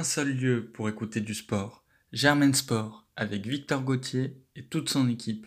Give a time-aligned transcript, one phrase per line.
[0.00, 5.10] un seul lieu pour écouter du sport, Germain Sport, avec Victor Gauthier et toute son
[5.10, 5.46] équipe.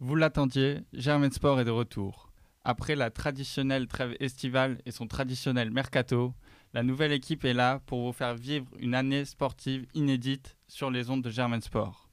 [0.00, 2.32] Vous l'attendiez, Germain Sport est de retour.
[2.64, 6.32] Après la traditionnelle trêve estivale et son traditionnel mercato,
[6.72, 11.10] la nouvelle équipe est là pour vous faire vivre une année sportive inédite sur les
[11.10, 12.08] ondes de Germain Sport.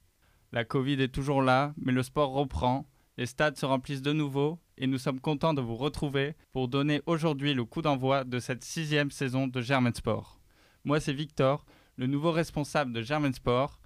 [0.52, 4.60] La Covid est toujours là, mais le sport reprend, les stades se remplissent de nouveau
[4.76, 8.64] et nous sommes contents de vous retrouver pour donner aujourd'hui le coup d'envoi de cette
[8.64, 10.42] sixième saison de Germain Sport.
[10.84, 11.64] Moi c'est Victor,
[11.96, 13.80] le nouveau responsable de Germain Sport,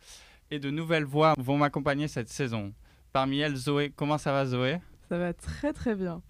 [0.50, 2.74] et de nouvelles voix vont m'accompagner cette saison.
[3.12, 4.80] Parmi elles Zoé, comment ça va Zoé?
[5.08, 6.22] Ça va très très bien.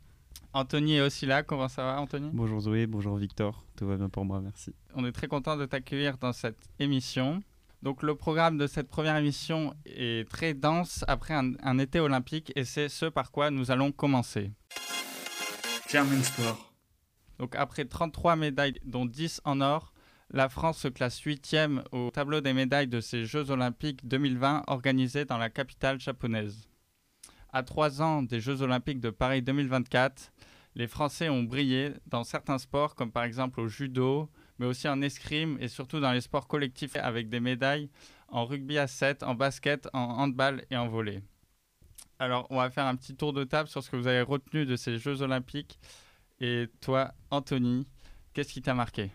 [0.53, 1.43] Anthony est aussi là.
[1.43, 2.31] Comment ça va, Anthony?
[2.35, 3.65] Bonjour Zoé, bonjour Victor.
[3.77, 4.75] Tout va bien pour moi, merci.
[4.95, 7.41] On est très content de t'accueillir dans cette émission.
[7.83, 12.65] Donc le programme de cette première émission est très dense après un, été olympique et
[12.65, 14.51] c'est ce par quoi nous allons commencer.
[15.89, 16.75] German Sport.
[17.39, 19.95] Donc après 33 médailles dont 10 en or,
[20.31, 25.25] la France se classe 8e au tableau des médailles de ces Jeux olympiques 2020 organisés
[25.25, 26.69] dans la capitale japonaise.
[27.51, 30.31] À trois ans des Jeux olympiques de Paris 2024,
[30.75, 35.01] les Français ont brillé dans certains sports comme par exemple au judo, mais aussi en
[35.01, 37.89] escrime et surtout dans les sports collectifs avec des médailles
[38.29, 41.23] en rugby à 7, en basket, en handball et en volley.
[42.19, 44.67] Alors, on va faire un petit tour de table sur ce que vous avez retenu
[44.67, 45.79] de ces Jeux olympiques.
[46.41, 47.87] Et toi, Anthony,
[48.35, 49.11] qu'est-ce qui t'a marqué?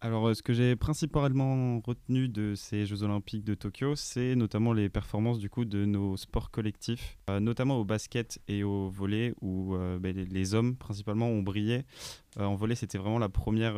[0.00, 4.72] Alors, euh, ce que j'ai principalement retenu de ces Jeux Olympiques de Tokyo, c'est notamment
[4.72, 9.34] les performances du coup de nos sports collectifs, euh, notamment au basket et au volley,
[9.40, 11.84] où euh, ben, les, hommes principalement ont brillé.
[12.36, 13.74] en volley, c'était vraiment la première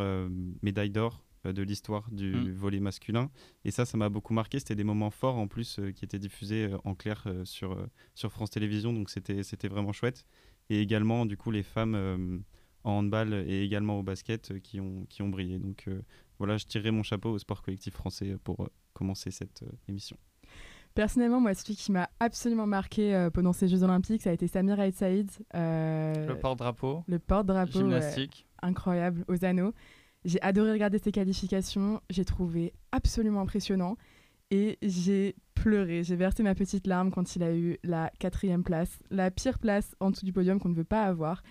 [0.62, 2.50] médaille d'or de l'histoire du mm.
[2.50, 3.30] volley masculin.
[3.64, 4.58] Et ça, ça m'a beaucoup marqué.
[4.58, 7.76] C'était des moments forts en plus qui étaient diffusés en clair sur,
[8.14, 10.26] sur France Télévisions, donc c'était vraiment chouette.
[10.68, 12.44] Et également, du coup, les femmes
[12.84, 15.58] en handball et également au basket euh, qui ont, qui ont brillé.
[15.58, 16.00] Donc euh,
[16.38, 20.16] voilà, je tirerai mon chapeau au sport collectif français pour euh, commencer cette émission.
[20.94, 24.80] Personnellement, moi, celui qui m'a absolument marqué pendant ces Jeux Olympiques, ça a été Samir
[24.80, 25.30] Aït Saïd.
[25.54, 27.04] le porte-drapeau.
[27.06, 27.78] Le porte-drapeau.
[27.78, 28.44] Gymnastique.
[28.60, 29.72] incroyable, aux anneaux.
[30.24, 32.00] J'ai adoré regarder ses qualifications.
[32.10, 33.96] J'ai trouvé absolument impressionnant.
[34.50, 36.02] Et j'ai pleuré.
[36.02, 38.98] J'ai versé ma petite larme quand il a eu la quatrième place.
[39.10, 41.44] La pire place en dessous du podium qu'on ne veut pas avoir.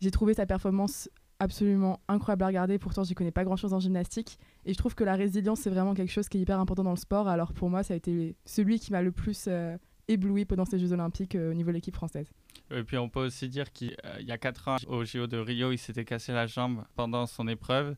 [0.00, 1.08] J'ai trouvé sa performance
[1.38, 2.78] absolument incroyable à regarder.
[2.78, 4.38] Pourtant, je connais pas grand-chose en gymnastique.
[4.64, 6.90] Et je trouve que la résilience, c'est vraiment quelque chose qui est hyper important dans
[6.90, 7.28] le sport.
[7.28, 9.76] Alors pour moi, ça a été celui qui m'a le plus euh,
[10.08, 12.30] ébloui pendant ces Jeux Olympiques euh, au niveau de l'équipe française.
[12.70, 15.36] Et puis on peut aussi dire qu'il euh, y a 4 ans, au JO de
[15.36, 17.96] Rio, il s'était cassé la jambe pendant son épreuve.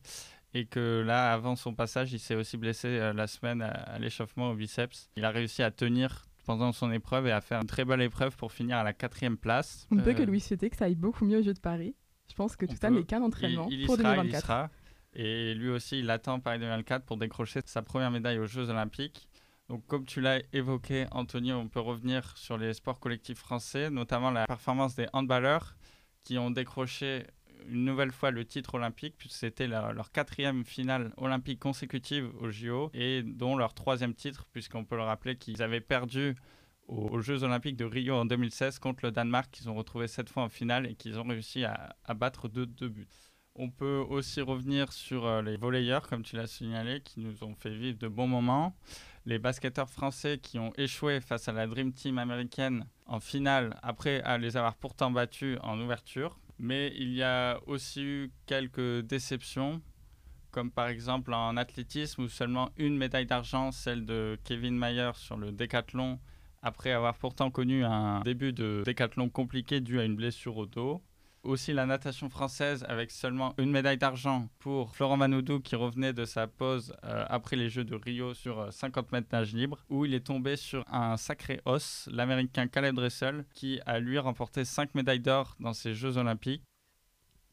[0.55, 4.55] Et que là, avant son passage, il s'est aussi blessé la semaine à, l'échauffement au
[4.55, 5.07] biceps.
[5.15, 8.35] Il a réussi à tenir pendant son épreuve et à faire une très belle épreuve
[8.35, 9.85] pour finir à la quatrième place.
[9.91, 11.95] On ne peut que lui souhaiter que ça aille beaucoup mieux au Jeu de Paris.
[12.27, 14.71] Je pense que tout ça n'est qu'un entraînement il, pour 2024.
[15.13, 19.29] Et lui aussi, il attend Paris 2024 pour décrocher sa première médaille aux Jeux Olympiques.
[19.67, 24.31] Donc, comme tu l'as évoqué, Anthony, on peut revenir sur les sports collectifs français, notamment
[24.31, 25.75] la performance des handballeurs
[26.23, 27.27] qui ont décroché
[27.67, 32.89] une nouvelle fois le titre olympique, puisque c'était leur, quatrième finale olympique consécutive au JO
[32.93, 36.35] et dont leur troisième titre, puisqu'on peut le rappeler qu'ils avaient perdu
[36.87, 40.43] aux, Jeux Olympiques de Rio en 2016 contre le Danemark, qu'ils ont retrouvé cette fois
[40.43, 43.07] en finale et qu'ils ont réussi à, battre de deux buts.
[43.55, 47.55] On peut aussi revenir sur euh, les volleyeurs, comme tu l'as signalé, qui nous ont
[47.55, 48.75] fait vivre de bons moments.
[49.25, 54.23] Les basketteurs français qui ont échoué face à la Dream Team américaine en finale, après
[54.39, 56.39] les avoir pourtant battus en ouverture.
[56.59, 59.81] Mais il y a aussi eu quelques déceptions,
[60.51, 65.37] comme par exemple en athlétisme où seulement une médaille d'argent, celle de Kevin Mayer sur
[65.37, 66.19] le décathlon,
[66.61, 71.01] après avoir pourtant connu un début de décathlon compliqué dû à une blessure au dos.
[71.43, 76.25] Aussi la natation française avec seulement une médaille d'argent pour Florent Manoudou qui revenait de
[76.25, 80.03] sa pause euh, après les Jeux de Rio sur 50 euh, mètres nage libre où
[80.03, 84.95] il est tombé sur un sacré os, l'américain Caleb Dressel qui a lui remporté 5
[84.95, 86.63] médailles d'or dans ces Jeux olympiques.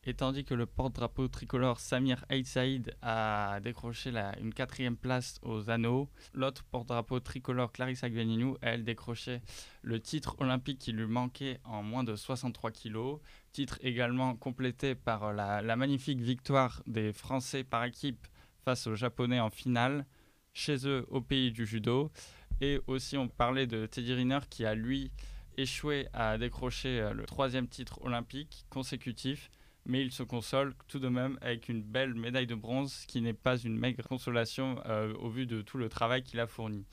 [0.09, 5.69] Et tandis que le porte-drapeau tricolore Samir Saïd a décroché la, une quatrième place aux
[5.69, 9.43] anneaux, l'autre porte-drapeau tricolore Clarissa Gueninou, elle décrochait
[9.83, 13.19] le titre olympique qui lui manquait en moins de 63 kilos.
[13.53, 18.29] Titre également complété par la, la magnifique victoire des Français par équipe
[18.65, 20.07] face aux Japonais en finale,
[20.53, 22.13] chez eux au pays du judo.
[22.61, 25.11] Et aussi on parlait de Teddy Riner qui a lui
[25.57, 29.51] échoué à décrocher euh, le troisième titre olympique consécutif
[29.87, 33.33] mais il se console tout de même avec une belle médaille de bronze qui n'est
[33.33, 36.85] pas une maigre consolation euh, au vu de tout le travail qu'il a fourni.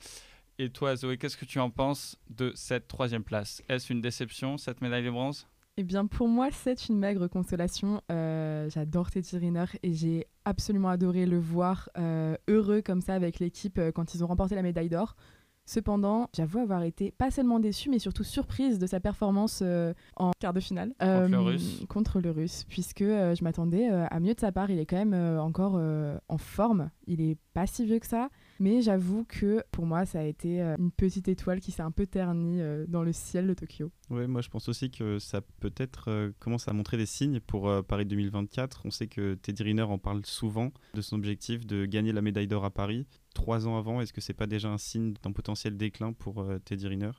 [0.58, 3.62] Et toi, Zoé, qu'est-ce que tu en penses de cette troisième place?
[3.68, 5.48] Est-ce une déception, cette médaille de bronze?
[5.76, 8.00] Eh bien, pour moi, c'est une maigre consolation.
[8.12, 13.40] Euh, j'adore Teddy Riner et j'ai absolument adoré le voir euh, heureux comme ça avec
[13.40, 15.16] l'équipe quand ils ont remporté la médaille d'or.
[15.66, 20.32] Cependant, j'avoue avoir été pas seulement déçue, mais surtout surprise de sa performance euh, en
[20.38, 21.84] quart de finale contre, le Russe.
[21.88, 24.70] contre le Russe, puisque je m'attendais à mieux de sa part.
[24.70, 25.80] Il est quand même encore
[26.28, 26.90] en forme.
[27.06, 28.28] Il est pas si vieux que ça.
[28.60, 31.90] Mais j'avoue que pour moi, ça a été euh, une petite étoile qui s'est un
[31.90, 33.90] peu ternie euh, dans le ciel de Tokyo.
[34.10, 37.70] Oui, moi je pense aussi que ça peut-être euh, commence à montrer des signes pour
[37.84, 38.82] Paris 2024.
[38.84, 42.48] On sait que Teddy Riner en parle souvent de son objectif de gagner la médaille
[42.48, 43.06] d'or à Paris.
[43.34, 46.88] Trois ans avant, est-ce que c'est pas déjà un signe d'un potentiel déclin pour Teddy
[46.88, 47.10] Riner?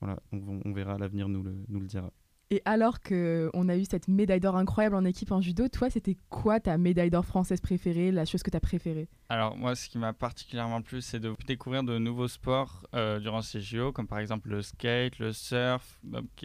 [0.00, 2.10] Voilà, on, on verra, l'avenir nous le, nous le dira.
[2.50, 6.16] Et alors qu'on a eu cette médaille d'or incroyable en équipe en judo, toi, c'était
[6.28, 9.08] quoi ta médaille d'or française préférée, la chose que tu as préférée?
[9.30, 13.40] Alors, moi, ce qui m'a particulièrement plu, c'est de découvrir de nouveaux sports euh, durant
[13.40, 16.00] ces JO, comme par exemple le skate, le surf.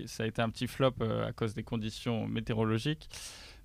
[0.06, 3.10] Ça a été un petit flop euh, à cause des conditions météorologiques.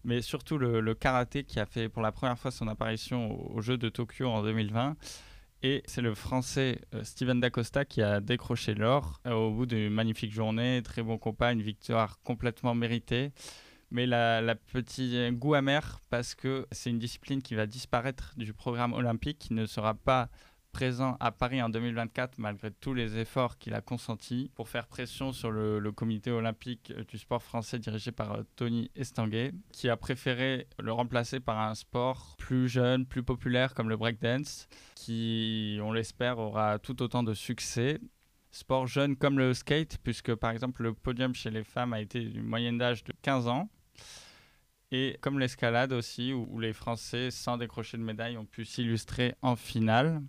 [0.04, 3.78] Mais surtout le, karaté qui a fait pour la première fois son apparition aux Jeux
[3.78, 4.96] de Tokyo en 2020.
[5.62, 9.88] Et c'est le français euh, Steven Dacosta qui a décroché l'or euh, au bout d'une
[9.88, 13.32] magnifique journée, très bon compas, une victoire complètement méritée.
[13.90, 18.52] Mais la, la petit goût amer parce que c'est une discipline qui va disparaître du
[18.52, 20.28] programme olympique, qui ne sera pas
[20.74, 25.32] présent à Paris en 2024 malgré tous les efforts qu'il a consentis pour faire pression
[25.32, 30.66] sur le, comité olympique du sport français dirigé par euh, Tony Estanguet qui a préféré
[30.82, 34.66] le remplacer par un sport plus jeune, plus populaire comme le breakdance
[34.96, 38.00] qui, on l'espère, aura tout autant de succès.
[38.50, 42.20] Sport jeune comme le skate puisque par exemple le podium chez les femmes a été
[42.20, 43.68] une moyenne d'âge de 15 ans.
[44.90, 49.56] Et comme l'escalade aussi, où les Français, sans décrocher de médaille, ont pu s'illustrer en
[49.56, 50.20] finale.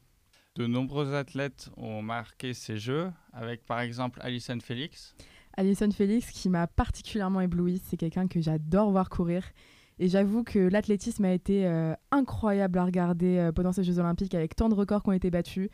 [0.56, 5.14] De nombreux athlètes ont marqué ces Jeux, avec par exemple Alison Félix.
[5.58, 9.44] Alison Félix qui m'a particulièrement éblouie, c'est quelqu'un que j'adore voir courir.
[10.00, 14.34] Et j'avoue que l'athlétisme a été euh, incroyable à regarder euh, pendant ces Jeux Olympiques
[14.34, 15.70] avec tant de records qui ont été battus.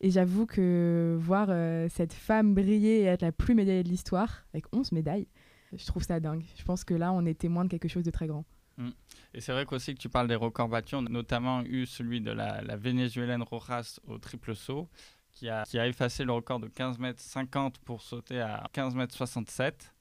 [0.00, 4.44] Et j'avoue que voir euh, cette femme briller et être la plus médaillée de l'histoire,
[4.52, 5.28] avec 11 médailles,
[5.72, 6.44] je trouve ça dingue.
[6.56, 8.44] Je pense que là, on est témoin de quelque chose de très grand.
[8.76, 8.90] Mm.
[9.34, 12.20] Et c'est vrai qu'aussi que tu parles des records battus, on a notamment eu celui
[12.20, 14.88] de la, vénézuélienne Rojas au triple saut,
[15.32, 18.94] qui a, qui a effacé le record de 15 mètres 50 pour sauter à 15
[18.94, 19.92] mètres 67.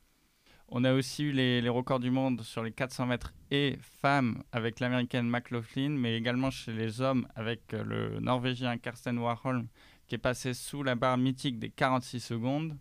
[0.70, 4.44] On a aussi eu les, les, records du monde sur les 400 mètres et femmes
[4.52, 9.68] avec l'américaine McLaughlin, mais également chez les hommes avec euh, le norvégien Karsten Warholm
[10.08, 12.78] qui est passé sous la barre mythique des 46 secondes.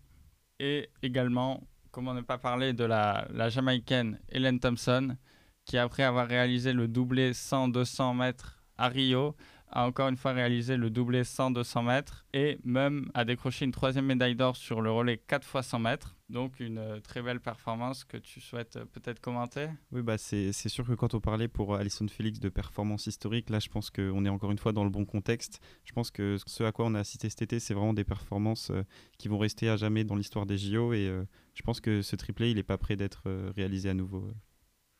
[0.59, 5.17] Et également, comment ne pas parler de la, la jamaïcaine Helen Thompson
[5.65, 9.35] qui après avoir réalisé le doublé 100-200 mètres à Rio,
[9.73, 14.05] a encore une fois réalisé le doublé 100-200 mètres et même a décroché une troisième
[14.05, 16.15] médaille d'or sur le relais 4 x 100 mètres.
[16.29, 19.67] Donc une euh, très belle performance que tu souhaites euh, peut-être commenter?
[19.91, 23.59] Oui, bah c'est sûr que quand on parlait pour Alison Félix de performance historique, là
[23.59, 25.59] je pense qu'on est encore une fois dans le bon contexte.
[25.85, 28.69] Je pense que ce à quoi on a assisté cet été, c'est vraiment des performances
[28.69, 28.83] euh,
[29.17, 31.11] qui vont rester à jamais dans l'histoire des JO et
[31.53, 33.23] je pense que ce triplé, il n'est pas prêt d'être
[33.55, 34.31] réalisé à nouveau.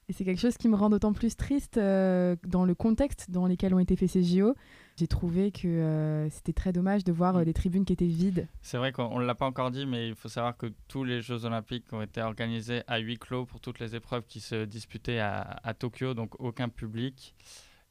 [0.09, 3.47] Et c'est quelque chose qui me rend d'autant plus triste euh, dans le contexte dans
[3.47, 4.53] lequel ont été faits ces JO.
[4.97, 8.47] J'ai trouvé que euh, c'était très dommage de voir euh, des tribunes qui étaient vides.
[8.61, 11.21] C'est vrai qu'on ne l'a pas encore dit, mais il faut savoir que tous les
[11.21, 15.19] Jeux Olympiques ont été organisés à huis clos pour toutes les épreuves qui se disputaient
[15.19, 17.33] à, à Tokyo, donc aucun public.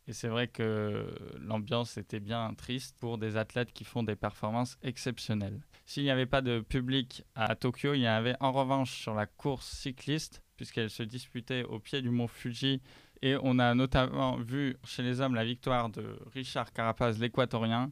[0.06, 1.06] Et c'est vrai que
[1.40, 5.60] l'ambiance était bien triste pour des athlètes qui font des performances exceptionnelles.
[5.84, 9.26] S'il n'y avait pas de public à Tokyo, il y avait en revanche sur la
[9.26, 12.80] course cycliste puisqu'elle se disputait au pied du mont Fuji.
[13.20, 17.90] Et on a notamment vu chez les hommes la victoire de Richard Carapaz, l'équatorien.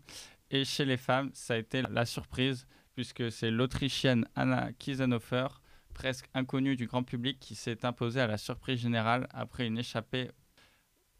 [0.52, 5.48] Et chez les femmes, ça a été la surprise, puisque c'est l'Autrichienne Anna Kiesenhofer,
[5.94, 10.30] presque inconnue du grand public, qui s'est imposée à la surprise générale après une échappée.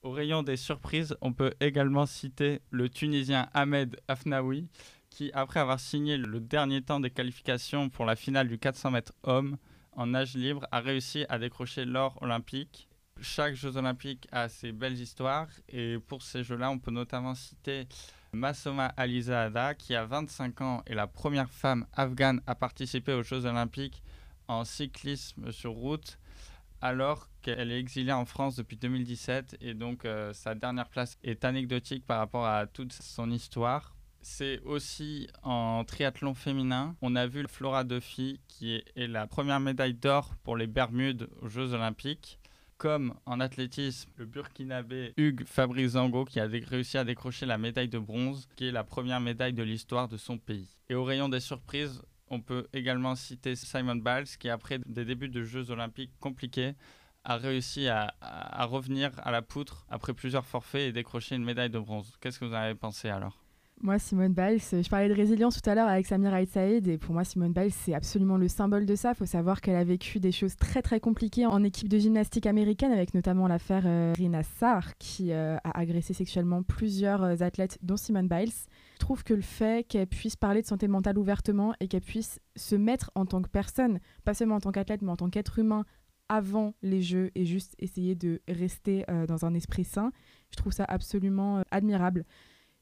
[0.02, 4.68] Au rayon des surprises, on peut également citer le Tunisien Ahmed Afnaoui,
[5.10, 9.14] qui, après avoir signé le dernier temps des qualifications pour la finale du 400 mètres
[9.24, 9.56] hommes,
[9.92, 12.88] en nage libre a réussi à décrocher l'or olympique.
[13.20, 17.86] Chaque Jeux olympiques a ses belles histoires et pour ces Jeux-là, on peut notamment citer
[18.32, 23.44] Masoma Alizada qui a 25 ans est la première femme afghane à participer aux Jeux
[23.44, 24.02] olympiques
[24.48, 26.18] en cyclisme sur route
[26.80, 31.44] alors qu'elle est exilée en France depuis 2017 et donc euh, sa dernière place est
[31.44, 36.96] anecdotique par rapport à toute son histoire c'est aussi en triathlon féminin.
[37.02, 41.48] On a vu Flora Duffy qui est, la première médaille d'or pour les Bermudes aux
[41.48, 42.38] Jeux Olympiques.
[42.76, 47.98] Comme en athlétisme, le Burkinabé Hugues Fabrizango qui a réussi à décrocher la médaille de
[47.98, 50.78] bronze, qui est la première médaille de l'histoire de son pays.
[50.88, 55.28] Et au rayon des surprises, on peut également citer Simon Biles qui, après des débuts
[55.28, 56.74] de Jeux olympiques compliqués,
[57.22, 61.68] a réussi à, à revenir à la poutre après plusieurs forfaits et décrocher une médaille
[61.68, 62.16] de bronze.
[62.20, 63.39] Qu'est-ce que vous en avez pensé alors?
[63.82, 67.14] Moi, Simone Biles, je parlais de résilience tout à l'heure avec Samir Saïd et pour
[67.14, 69.12] moi, Simone Biles, c'est absolument le symbole de ça.
[69.12, 72.46] Il faut savoir qu'elle a vécu des choses très très compliquées en équipe de gymnastique
[72.46, 77.78] américaine, avec notamment l'affaire euh, Rina Sarr, qui euh, a agressé sexuellement plusieurs euh, athlètes,
[77.82, 78.52] dont Simone Biles.
[78.94, 82.38] Je trouve que le fait qu'elle puisse parler de santé mentale ouvertement et qu'elle puisse
[82.56, 85.58] se mettre en tant que personne, pas seulement en tant qu'athlète, mais en tant qu'être
[85.58, 85.84] humain,
[86.28, 90.12] avant les Jeux et juste essayer de rester dans un esprit sain,
[90.52, 92.24] je trouve ça absolument admirable.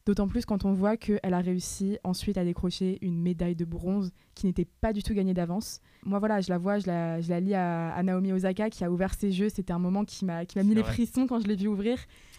[0.08, 4.10] D'autant plus quand on voit qu'elle a réussi ensuite à décrocher une médaille de bronze
[4.34, 5.82] qui n'était pas du tout gagnée d'avance.
[6.02, 8.90] Moi, voilà, je la vois, je la, je la lis à, Naomi Osaka qui a
[8.90, 9.50] ouvert ses jeux.
[9.50, 11.98] C'était un moment qui m'a mis les frissons quand je l'ai vu ouvrir.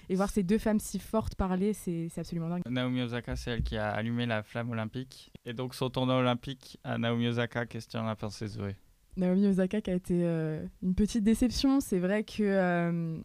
[0.10, 2.64] Et voir ces deux femmes si fortes parler, c'est absolument dingue.
[2.68, 5.32] Naomi Osaka, c'est elle qui a allumé la flamme olympique.
[5.46, 8.78] Et donc, son tournoi olympique à Naomi Osaka, qu'est-ce que tu en as pensé, Zoé
[9.16, 11.82] Naomi Osaka qui a été euh, une petite déception.
[11.82, 12.42] C'est vrai que.
[12.42, 13.20] Euh,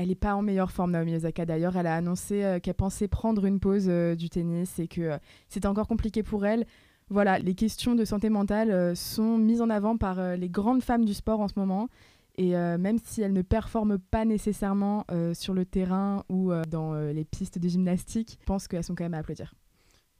[0.00, 1.44] elle n'est pas en meilleure forme, Naomi Osaka.
[1.44, 5.00] D'ailleurs, elle a annoncé euh, qu'elle pensait prendre une pause euh, du tennis et que
[5.02, 6.66] euh, c'était encore compliqué pour elle.
[7.10, 11.12] Voilà, les questions de santé mentale sont mises en avant par les grandes femmes du
[11.12, 11.88] sport en ce moment.
[12.36, 17.58] Et même si elles ne performent pas nécessairement sur le terrain ou dans les pistes
[17.58, 19.54] de gymnastique, je pense qu'elles sont quand même à applaudir.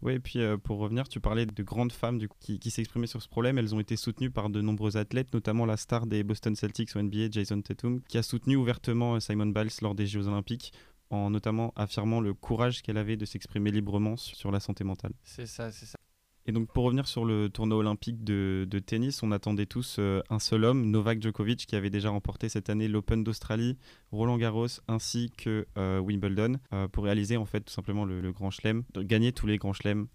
[0.02, 3.22] Oui, et puis euh, pour revenir, tu parlais de grandes femmes qui, qui s'exprimaient sur
[3.22, 3.58] ce problème.
[3.58, 7.02] Elles ont été soutenues par de nombreux athlètes, notamment la star des Boston Celtics au
[7.02, 10.72] NBA, Jason Tatum, qui a soutenu ouvertement euh, Simon Biles lors des Jeux Olympiques
[11.10, 15.12] en notamment affirmant le courage qu'elle avait de s'exprimer librement sur la santé mentale.
[15.24, 15.98] C'est ça, c'est ça.
[16.46, 20.38] Et donc pour revenir sur le tournoi olympique de, tennis, on attendait tous euh, un
[20.38, 23.76] seul homme, Novak Djokovic, qui avait déjà remporté cette année l'Open d'Australie,
[24.10, 28.50] Roland Garros ainsi que euh, Wimbledon, euh, pour réaliser en fait tout simplement le, Grand
[28.50, 30.06] Chelem, gagner tous les Grands Chelems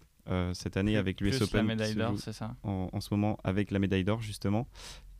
[0.54, 1.58] cette année avec l'US Open.
[1.58, 4.66] la médaille d'or, c'est ça en, en, ce moment avec la médaille d'or justement.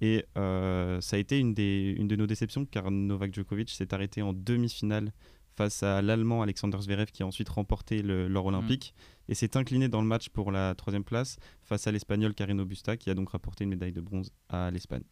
[0.01, 4.23] Et ça a été une, des, une de nos déceptions car Novak Djokovic s'est arrêté
[4.23, 5.13] en demi-finale
[5.57, 8.49] face à l'Allemand Alexander Zverev qui a ensuite remporté l'or mm.
[8.49, 8.95] olympique
[9.29, 12.97] et s'est incliné dans le match pour la troisième place face à l'Espagnol Carino Busta
[12.97, 15.05] qui a donc rapporté une médaille de bronze à l'Espagne.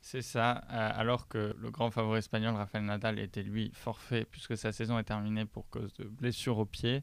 [0.00, 4.56] C'est ça, euh, alors que le grand favori espagnol Rafael Nadal était lui forfait puisque
[4.56, 7.02] sa saison est terminée pour cause de blessure au pied.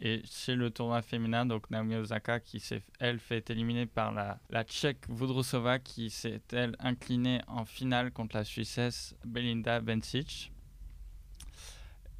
[0.00, 4.38] Et chez le tournoi féminin, donc Naomi Osaka qui s'est elle fait éliminer par la,
[4.48, 10.52] la Tchèque Vudrusova qui s'est elle inclinée en finale contre la Suissesse Belinda Bencic.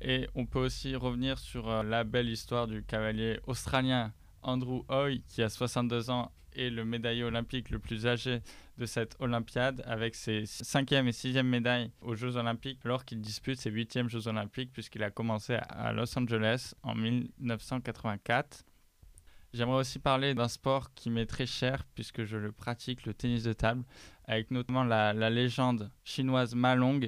[0.00, 4.12] Et on peut aussi revenir sur euh, la belle histoire du cavalier australien
[4.42, 8.40] Andrew Hoy, qui a 62 ans et le médaillé olympique le plus âgé
[8.78, 13.60] de cette Olympiade, avec ses cinquième et sixième médailles aux Jeux olympiques, alors qu'il dispute
[13.60, 18.64] ses huitièmes Jeux olympiques, puisqu'il a commencé à Los Angeles en 1984.
[19.54, 23.44] J'aimerais aussi parler d'un sport qui m'est très cher, puisque je le pratique, le tennis
[23.44, 23.82] de table,
[24.24, 27.00] avec notamment la, la légende chinoise Ma Long,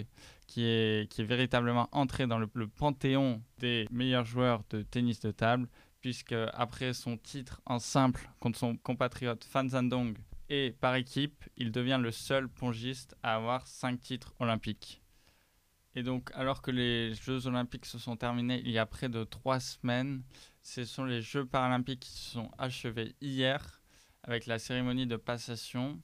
[0.50, 5.68] qui est, véritablement entré dans le, panthéon des meilleurs joueurs de tennis de table,
[6.00, 11.70] puisque après son titre en simple contre son compatriote Fan Zhendong et par équipe, il
[11.70, 15.00] devient le seul pongiste à avoir cinq titres olympiques.
[15.94, 19.22] Et donc, alors que les Jeux olympiques se sont terminés il y a près de
[19.22, 20.24] trois semaines,
[20.62, 23.80] ce sont les Jeux paralympiques qui se sont achevés hier
[24.24, 26.02] avec la cérémonie de passation.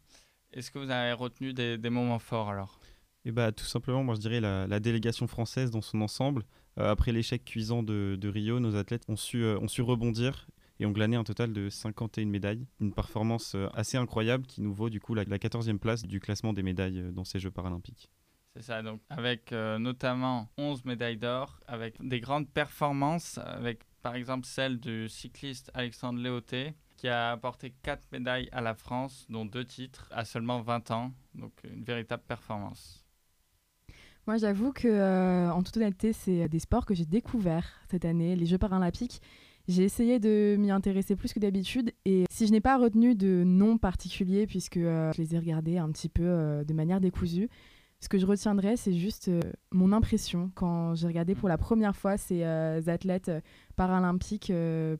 [0.52, 2.78] Est-ce que vous avez retenu des moments forts alors?
[3.26, 6.44] Et bah, tout simplement, moi je dirais la, délégation française dans son ensemble.
[6.78, 10.46] Euh, après l'échec cuisant de, Rio, nos athlètes ont su, euh, ont su rebondir
[10.78, 12.68] et ont glané un total de 51 médailles.
[12.80, 16.52] Une performance euh, assez incroyable qui nous vaut du coup la, 14e place du classement
[16.52, 18.08] des médailles dans ces Jeux paralympiques.
[18.54, 24.46] C'est ça, donc avec notamment 11 médailles d'or, avec des grandes performances, avec par exemple
[24.46, 29.64] celle du cycliste Alexandre Léoté, qui a apporté 4 médailles à la France, dont 2
[29.64, 31.12] titres, à seulement 20 ans.
[31.34, 33.05] Donc une véritable performance.
[34.26, 38.34] Moi, j'avoue que, euh, en toute honnêteté, c'est des sports que j'ai découverts cette année,
[38.34, 39.22] les Jeux paralympiques.
[39.68, 43.44] J'ai essayé de m'y intéresser plus que d'habitude et si je n'ai pas retenu de
[43.44, 47.48] nom particulier puisque euh, je les ai regardés un petit peu euh, de manière décousue,
[48.00, 49.30] ce que je retiendrai, c'est juste
[49.70, 53.30] mon impression quand j'ai regardé pour la première fois ces athlètes
[53.74, 54.52] paralympiques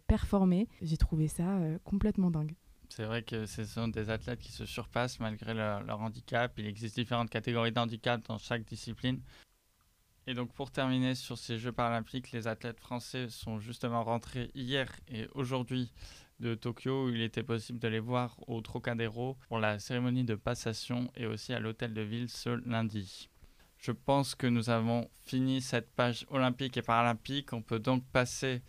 [0.06, 0.66] performer.
[0.80, 2.54] J'ai trouvé ça complètement dingue.
[2.96, 6.54] C'est vrai que ce sont des athlètes qui se surpassent malgré leur, handicap.
[6.56, 9.20] Il existe différentes catégories d'handicap dans chaque discipline.
[10.26, 14.90] Et donc pour terminer sur ces Jeux paralympiques, les athlètes français sont justement rentrés hier
[15.08, 15.92] et aujourd'hui
[16.40, 20.34] de Tokyo où il était possible de les voir au Trocadéro pour la cérémonie de
[20.34, 23.28] passation et aussi à l'hôtel de ville ce lundi.
[23.76, 27.52] Je pense que nous avons fini cette page olympique et paralympique.
[27.52, 28.62] On peut donc passer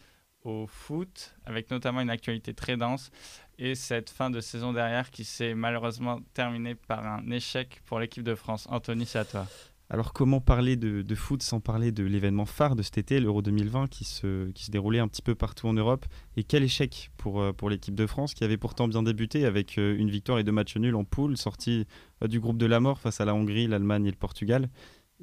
[0.43, 3.10] au foot avec notamment une actualité très dense
[3.59, 8.23] et cette fin de saison derrière qui s'est malheureusement terminée par un échec pour l'équipe
[8.23, 8.67] de France.
[8.69, 9.47] Anthony, c'est à toi.
[9.89, 13.87] Alors comment parler de, foot sans parler de l'événement phare de cet été, l'Euro 2020,
[13.87, 16.05] qui se, qui se déroulait un petit peu partout en Europe?
[16.35, 19.77] Et quel échec pour, euh, pour l'équipe de France, qui avait pourtant bien débuté avec
[19.77, 21.87] euh, une victoire et deux matchs nuls en poule, sortie
[22.21, 24.67] euh, du groupe de la mort face à la Hongrie, l'Allemagne et le Portugal?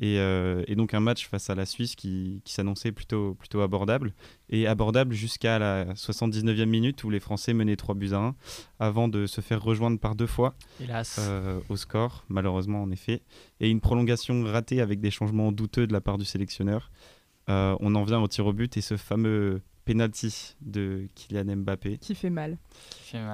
[0.02, 4.12] Euh, et, donc un match face à la Suisse qui, s'annonçait plutôt, plutôt abordable.
[4.50, 8.34] Et abordable jusqu'à la 79e minute où les Français menaient 3 buts à 1
[8.80, 10.54] avant de se faire rejoindre par deux fois
[11.18, 13.22] euh, au score, malheureusement en effet.
[13.60, 16.90] Et une prolongation ratée avec des changements douteux de la part du sélectionneur.
[17.48, 21.98] Euh, on en vient au tir au but et ce fameux penalty de Kylian Mbappé.
[21.98, 22.56] Qui fait mal.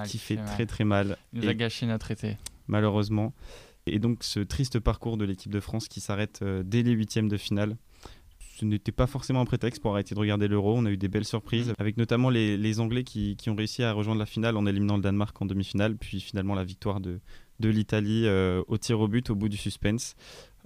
[0.07, 1.17] Qui fait, très très mal.
[1.33, 2.37] Il nous a gâché notre été.
[2.67, 3.33] Malheureusement.
[3.91, 7.29] Et donc ce triste parcours de l'équipe de France qui s'arrête euh, dès les huitièmes
[7.29, 7.77] de finale.
[8.57, 10.75] Ce n'était pas forcément un prétexte pour arrêter de regarder l'Euro.
[10.77, 11.75] On a eu des belles surprises, mmh.
[11.79, 15.41] avec notamment les, Anglais qui, ont réussi à rejoindre la finale en éliminant le Danemark
[15.41, 17.21] en demi-finale, puis finalement la victoire de,
[17.59, 20.15] de l'Italie euh, au tir au but au bout du suspense.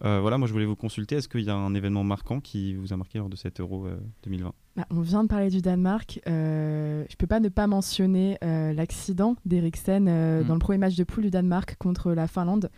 [0.05, 1.15] Euh, voilà, moi je voulais vous consulter.
[1.17, 3.87] Est-ce qu'il y a un événement marquant qui vous a marqué lors de cet Euro
[4.25, 6.21] 2020 bah, On vient de parler du Danemark.
[6.27, 10.45] je ne peux pas ne pas mentionner l'accident d'Eriksen mmh.
[10.49, 12.71] dans le premier match de poule du Danemark contre la Finlande.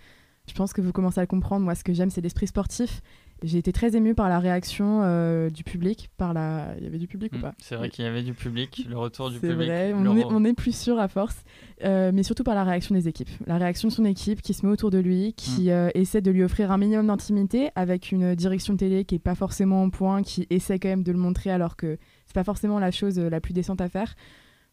[0.48, 1.64] Je pense que vous commencez à le comprendre.
[1.64, 3.02] Moi, ce que j'aime, c'est l'esprit sportif.
[3.42, 6.10] J'ai été très émue par la réaction euh, du public.
[6.16, 6.68] Par la...
[6.78, 7.54] Il y avait du public ou mm, pas?
[7.58, 9.58] C'est vrai qu'il y avait du public, le retour du public.
[9.68, 11.44] C'est vrai, on est, plus sûr à force.
[11.84, 13.28] Euh, mais surtout par la réaction des équipes.
[13.46, 15.70] La réaction de son équipe qui se met autour de lui, qui mm.
[15.70, 19.20] euh, essaie de lui offrir un minimum d'intimité avec une direction de télé qui n'est
[19.20, 22.44] pas forcément en point, qui essaie quand même de le montrer alors que c'est pas
[22.44, 24.14] forcément la chose la plus décente à faire.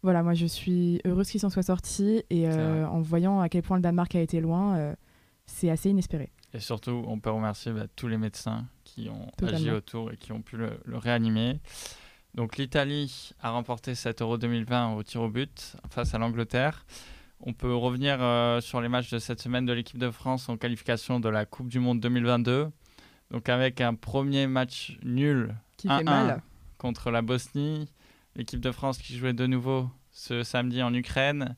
[0.03, 3.77] Voilà, moi je suis heureuse qu'il s'en soit sorti et en voyant à quel point
[3.77, 4.95] le Danemark a été loin
[5.45, 6.31] c'est assez inespéré.
[6.53, 10.31] Et surtout, on peut remercier bah, tous les médecins qui ont agi autour et qui
[10.31, 11.59] ont pu le, réanimer.
[12.35, 16.85] Donc l'Italie a remporté cet Euro 2020 au tir au but face à l'Angleterre.
[17.39, 20.57] On peut revenir euh, sur les matchs de cette semaine de l'équipe de France en
[20.57, 22.69] qualification de la Coupe du Monde 2022.
[23.31, 26.41] Donc avec un premier match nul qui fait mal
[26.77, 27.89] contre la Bosnie,
[28.35, 31.55] l'équipe de France qui jouait de nouveau ce samedi en Ukraine.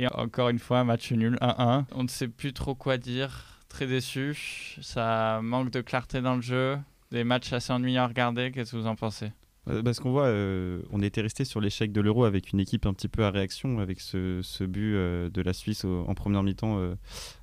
[0.00, 1.84] Et encore une fois, match nul, 1-1.
[1.92, 3.60] On ne sait plus trop quoi dire.
[3.68, 4.78] Très déçu.
[4.80, 6.78] Ça manque de clarté dans le jeu.
[7.10, 8.50] Des matchs assez ennuyants à regarder.
[8.50, 9.30] Qu'est-ce que vous en pensez?
[9.68, 12.86] Euh, parce qu'on voit, euh, on était resté sur l'échec de l'Euro avec une équipe
[12.86, 16.80] un petit peu à réaction, avec ce, but euh, de la Suisse en première mi-temps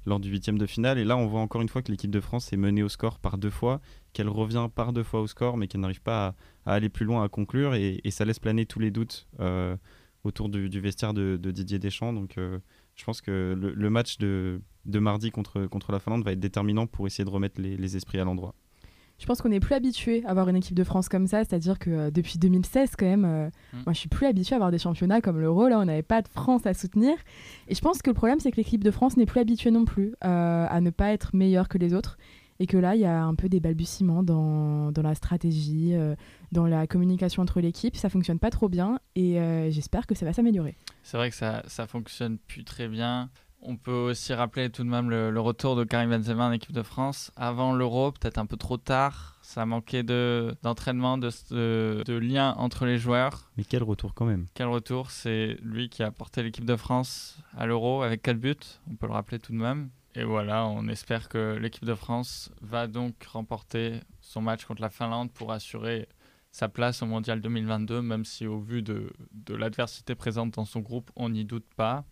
[0.07, 0.97] lors du huitième de finale.
[0.97, 3.19] Et là, on voit encore une fois que l'équipe de France est menée au score
[3.19, 3.81] par deux fois,
[4.13, 6.33] qu'elle revient par deux fois au score, mais qu'elle n'arrive pas
[6.65, 7.75] à, aller plus loin, à conclure.
[7.75, 9.27] Et, ça laisse planer tous les doutes
[10.27, 12.13] autour du, vestiaire de, Didier Deschamps.
[12.13, 12.59] Donc euh,
[12.95, 17.07] je pense que le, match de, mardi contre, contre la Finlande va être déterminant pour
[17.07, 18.53] essayer de remettre les, esprits à l'endroit.
[19.19, 21.79] Je pense qu'on n'est plus habitué à avoir une équipe de France comme ça, c'est-à-dire
[21.79, 23.77] que euh, depuis 2016 quand même, euh, mm.
[23.87, 26.21] moi je suis plus habitué à avoir des championnats comme l'Euro, là on n'avait pas
[26.21, 27.15] de France à soutenir.
[27.67, 29.85] Et je pense que le problème c'est que l'équipe de France n'est plus habituée non
[29.85, 32.19] plus à ne pas être meilleure que les autres
[32.59, 36.15] et que là, il y a un peu des balbutiements dans, dans la stratégie, euh,
[36.51, 37.95] dans la communication entre l'équipe.
[37.95, 40.75] Ça fonctionne pas trop bien et euh, j'espère que ça va s'améliorer.
[41.03, 43.29] C'est vrai que ça, ça fonctionne plus très bien.
[43.61, 46.83] On peut aussi rappeler tout de même le, retour de Karim Benzema en équipe de
[46.83, 47.31] France.
[47.35, 49.37] Avant l'Euro, peut-être un peu trop tard.
[49.41, 53.49] Ça manquait d'entraînement, de, de, de, lien entre les joueurs.
[53.57, 57.39] Mais quel retour quand même Quel retour C'est lui qui a porté l'équipe de France
[57.57, 58.55] à l'Euro avec 4 buts.
[58.91, 59.89] On peut le rappeler tout de même.
[60.17, 64.89] Et voilà, on espère que l'équipe de France va donc remporter son match contre la
[64.89, 66.09] Finlande pour assurer
[66.51, 70.79] sa place au Mondial 2022, même si au vu de, de l'adversité présente dans son
[70.79, 72.03] groupe, on n'y doute pas.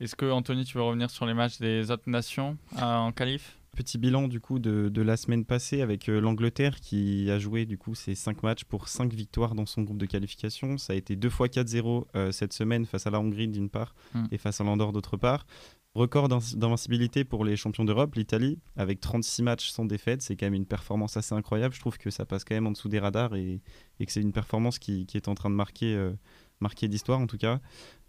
[0.00, 3.56] Est-ce que Anthony, tu veux revenir sur les matchs des autres nations euh, en qualif?
[3.76, 7.66] Petit bilan du coup de, de la semaine passée avec euh, l'Angleterre qui a joué
[7.66, 10.76] du coup ses 5 matchs pour 5 victoires dans son groupe de qualification.
[10.76, 13.94] Ça a été deux fois 4-0 euh, cette semaine face à la Hongrie d'une part
[14.12, 14.26] hmm.
[14.32, 15.46] et face à l'Andorre d'autre part.
[15.94, 20.22] Record d'invincibilité pour les champions d'Europe, l'Italie, avec 36 matchs sans défaite.
[20.22, 21.74] C'est quand même une performance assez incroyable.
[21.74, 23.60] Je trouve que ça passe quand même en dessous des radars et,
[23.98, 26.12] que c'est une performance qui, est en train de marquer, euh,
[26.60, 27.60] marquer l'histoire en tout cas.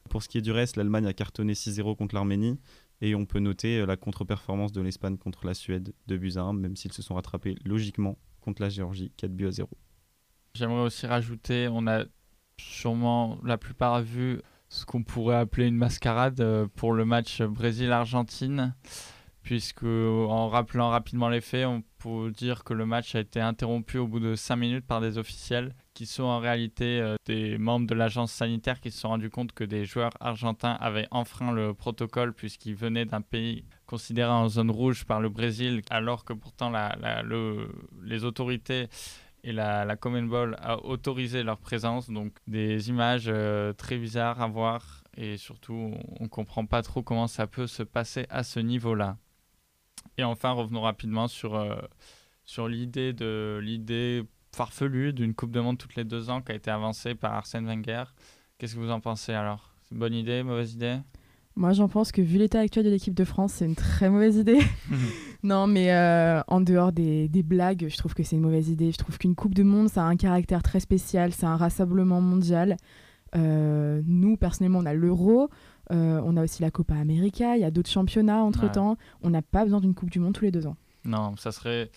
[0.09, 2.57] Pour ce qui est du reste, l'Allemagne a cartonné 6-0 contre l'Arménie.
[3.01, 6.41] Et on peut noter euh, la contre-performance de l'Espagne contre la Suède de buts à
[6.41, 9.69] 1, même s'ils se sont rattrapés logiquement contre la Géorgie 4 buts à 0.
[10.53, 12.05] J'aimerais aussi rajouter, on a
[12.61, 14.39] sûrement la plupart vu
[14.73, 18.73] ce qu'on pourrait appeler une mascarade euh, pour le match Brésil-Argentine,
[19.43, 23.99] puisque en rappelant rapidement les faits, on peut dire que le match a été interrompu
[23.99, 27.86] au bout de 5 minutes par des officiels qui sont en réalité euh, des membres
[27.86, 31.75] de l'agence sanitaire qui se sont rendus compte que des joueurs argentins avaient enfreint le
[31.75, 36.71] protocole puisqu'ils venaient d'un pays considéré en zone rouge par le Brésil, alors que pourtant
[38.01, 38.88] les autorités
[39.43, 42.10] et la, la Common Ball a autorisé leur présence.
[42.10, 47.03] Donc des images euh, très bizarres à voir et surtout on ne comprend pas trop
[47.03, 49.17] comment ça peut se passer à ce niveau-là.
[50.17, 51.75] Et enfin revenons rapidement sur, euh,
[52.45, 56.56] sur l'idée de l'idée farfelue d'une Coupe de Monde toutes les deux ans qui a
[56.56, 58.03] été avancée par Arsène Wenger.
[58.58, 59.73] Qu'est-ce que vous en pensez alors?
[59.82, 60.99] C'est une bonne idée, mauvaise idée?
[61.56, 64.38] Moi, j'en pense que vu l'état actuel de l'équipe de France, c'est une très mauvaise
[64.38, 64.60] idée.
[65.43, 68.93] non, mais euh, en dehors des, des, blagues, je trouve que c'est une mauvaise idée.
[68.93, 72.21] Je trouve qu'une Coupe de Monde, ça a un caractère très spécial, c'est un rassemblement
[72.21, 72.77] mondial.
[73.36, 75.49] Euh, nous, personnellement, on a l'Euro,
[75.91, 78.91] euh, on a aussi la Copa América, il y a d'autres championnats entre-temps.
[78.91, 78.97] Ouais.
[79.21, 80.77] On n'a pas besoin d'une Coupe du Monde tous les deux ans.
[81.03, 81.91] Non, ça serait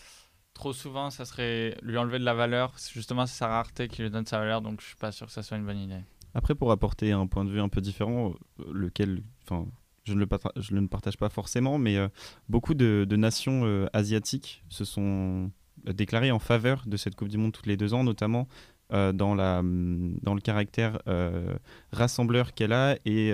[0.53, 2.75] trop souvent, ça serait lui enlever de la valeur.
[2.93, 5.33] Justement, c'est sa rareté qui lui donne sa valeur, donc je suis pas sûr que
[5.33, 6.01] ça soit une bonne idée.
[6.35, 8.33] Après, pour apporter un point de vue un peu différent,
[8.73, 9.67] lequel, enfin,
[10.07, 12.09] je ne le, je ne le partage pas forcément, mais euh,
[12.49, 15.51] beaucoup de, de nations euh, asiatiques se sont
[15.85, 18.49] déclarées en faveur de cette Coupe du Monde toutes les deux ans, notamment
[18.93, 20.99] euh, dans, la, dans le caractère
[21.93, 23.33] rassembleur qu'elle a et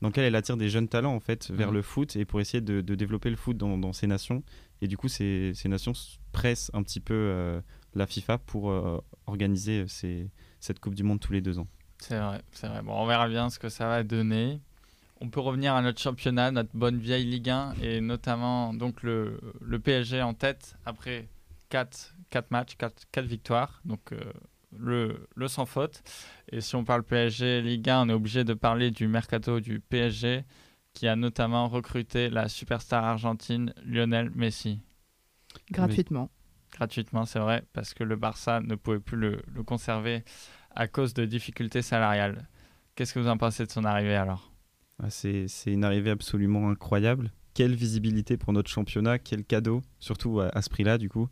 [0.00, 1.74] dans lequel elle attire des jeunes talents en fait vers mmh.
[1.74, 4.42] le foot et pour essayer de, de développer le foot dans, dans, ces nations.
[4.80, 5.92] Et du coup, ces, ces nations
[6.32, 7.60] pressent un petit peu euh,
[7.94, 11.66] la FIFA pour euh, organiser ces, cette Coupe du Monde tous les deux ans.
[11.98, 12.82] C'est vrai, c'est vrai.
[12.82, 14.60] Bon, on verra bien ce que ça va donner.
[15.20, 19.38] On peut revenir à notre championnat, notre bonne vieille Ligue 1 et notamment donc le,
[19.60, 21.28] le PSG en tête après
[21.68, 23.80] 4, 4 matchs, 4, 4 victoires.
[23.84, 24.18] Donc euh,
[24.76, 26.02] le, le sans faute.
[26.50, 29.80] Et si on parle PSG Ligue 1, on est obligé de parler du mercato du
[29.80, 30.44] PSG
[30.92, 34.80] qui a notamment recruté la superstar argentine Lionel Messi.
[35.70, 36.30] Gratuitement.
[36.32, 40.24] Mais, gratuitement, c'est vrai, parce que le Barça ne pouvait plus le, le conserver
[40.74, 42.48] à cause de difficultés salariales.
[42.94, 44.49] Qu'est-ce que vous en pensez de son arrivée alors?
[45.08, 47.32] C'est une arrivée absolument incroyable.
[47.54, 51.28] Quelle visibilité pour notre championnat, quel cadeau, surtout à, à ce prix-là du coup.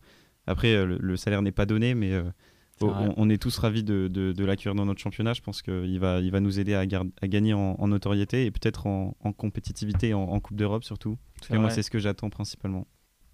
[0.46, 2.24] Après, euh, le, le, salaire n'est pas donné, mais euh,
[2.80, 5.34] on, on, est tous ravis de, de, de l'accueillir dans notre championnat.
[5.34, 8.50] Je pense qu'il va, il va nous aider à, à gagner en, en, notoriété et
[8.50, 11.10] peut-être en, en, compétitivité en, en Coupe d'Europe surtout.
[11.10, 12.86] En tout cas, moi, c'est ce que j'attends principalement.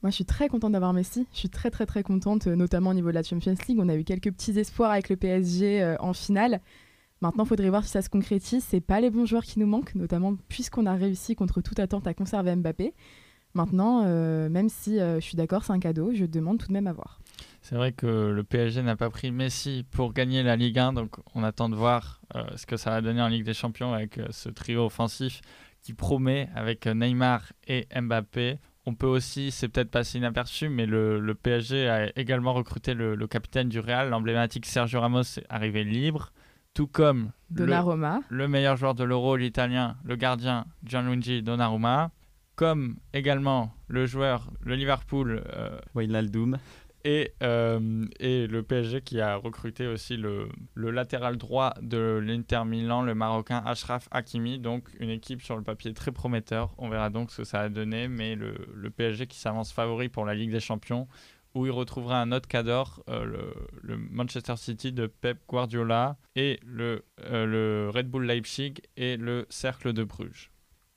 [0.03, 1.27] Moi, je suis très contente d'avoir Messi.
[1.33, 3.79] Je suis très, très, très contente, notamment au niveau de la Champions League.
[3.81, 6.61] On a eu quelques petits espoirs avec le PSG euh, en finale.
[7.21, 8.65] Maintenant, il faudrait voir si ça se concrétise.
[8.65, 12.07] C'est pas les bons joueurs qui nous manquent, notamment puisqu'on a réussi contre toute attente
[12.07, 12.95] à conserver Mbappé.
[13.55, 16.73] Maintenant, euh, même si euh, je suis d'accord, c'est un cadeau, je demande tout de
[16.73, 17.21] même à voir.
[17.63, 21.17] C'est vrai que le PSG n'a pas pris Messi pour gagner la Ligue 1, donc
[21.35, 24.21] on attend de voir euh, ce que ça va donner en Ligue des Champions avec
[24.31, 25.41] ce trio offensif
[25.81, 28.59] qui promet avec Neymar et Mbappé.
[28.87, 33.27] On peut aussi, c'est peut-être passé inaperçu, mais le, PSG a également recruté le, le
[33.29, 36.33] capitaine du Real, l'emblématique Sergio Ramos, arrivé libre,
[36.75, 38.21] tout comme Donnarumma.
[38.29, 42.11] Le, le meilleur joueur de l'Euro, l'italien, le gardien Gianluigi Donnarumma,
[42.57, 46.59] comme également le joueur, le Liverpool, euh, Wijnaldum
[47.05, 52.63] et, euh, et le PSG qui a recruté aussi le, le latéral droit de l'Inter
[52.65, 54.59] Milan, le Marocain Ashraf Hakimi.
[54.59, 56.75] Donc une équipe sur le papier très prometteur.
[56.79, 58.09] On verra donc ce que ça a donné.
[58.09, 61.07] Mais le, le PSG qui s'avance favori pour la Ligue des Champions,
[61.55, 67.05] où il retrouvera un autre cadre, euh, le, Manchester City de Pep Guardiola et le,
[67.21, 70.51] euh, le Red Bull Leipzig et le Cercle de Bruges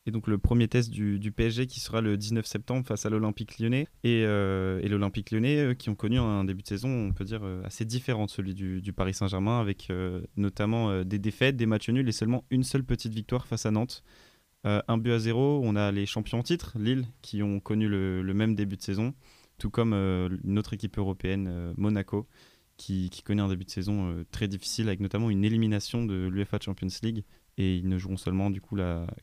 [0.06, 3.60] et donc le premier test du, PSG qui sera le 19 septembre face à l'Olympique
[3.60, 3.90] lyonnais.
[4.06, 7.84] Et, euh, l'Olympique lyonnais qui ont connu un début de saison, on peut dire, assez
[7.84, 9.92] différent de celui du, Paris Saint-Germain, avec
[10.38, 14.02] notamment des défaites, des matchs nuls et seulement une seule petite victoire face à Nantes.
[14.64, 18.34] Un but à zéro, on a les champions en titre, Lille, qui ont connu le
[18.34, 19.14] même début de saison,
[19.58, 22.28] tout comme une autre équipe européenne, Monaco.
[22.78, 26.88] Qui, connaît un début de saison très difficile avec notamment une élimination de l'UEFA Champions
[27.02, 27.24] League
[27.58, 28.76] et ils ne joueront seulement du coup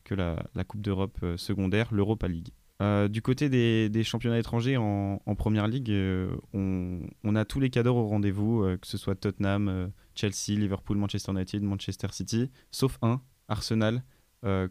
[0.03, 2.49] que la, Coupe d'Europe euh, secondaire, l'Europa League.
[2.81, 7.95] Euh, du côté des, championnats étrangers en, Première Ligue, euh, on, a tous les cadres
[7.95, 12.97] au rendez-vous, euh, que ce soit Tottenham, euh, Chelsea, Liverpool, Manchester United, Manchester City, sauf
[13.01, 14.03] un, Arsenal,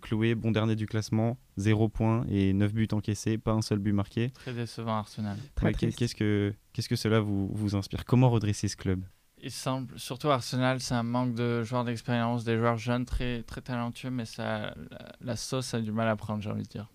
[0.01, 3.93] cloué, bon dernier du classement, 0 points et 9 buts encaissés, pas un seul but
[3.93, 4.31] marqué.
[4.31, 5.37] Très décevant Arsenal.
[5.63, 8.05] Ouais, Qu'est-ce que, qu'est-ce que cela vous, vous inspire?
[8.05, 9.05] Comment redresser ce club?
[9.43, 13.61] Il semble, surtout Arsenal, c'est un manque de joueurs d'expérience, des joueurs jeunes très, très
[13.61, 16.89] talentueux, mais ça, la, la sauce a du mal à prendre, j'ai envie de dire.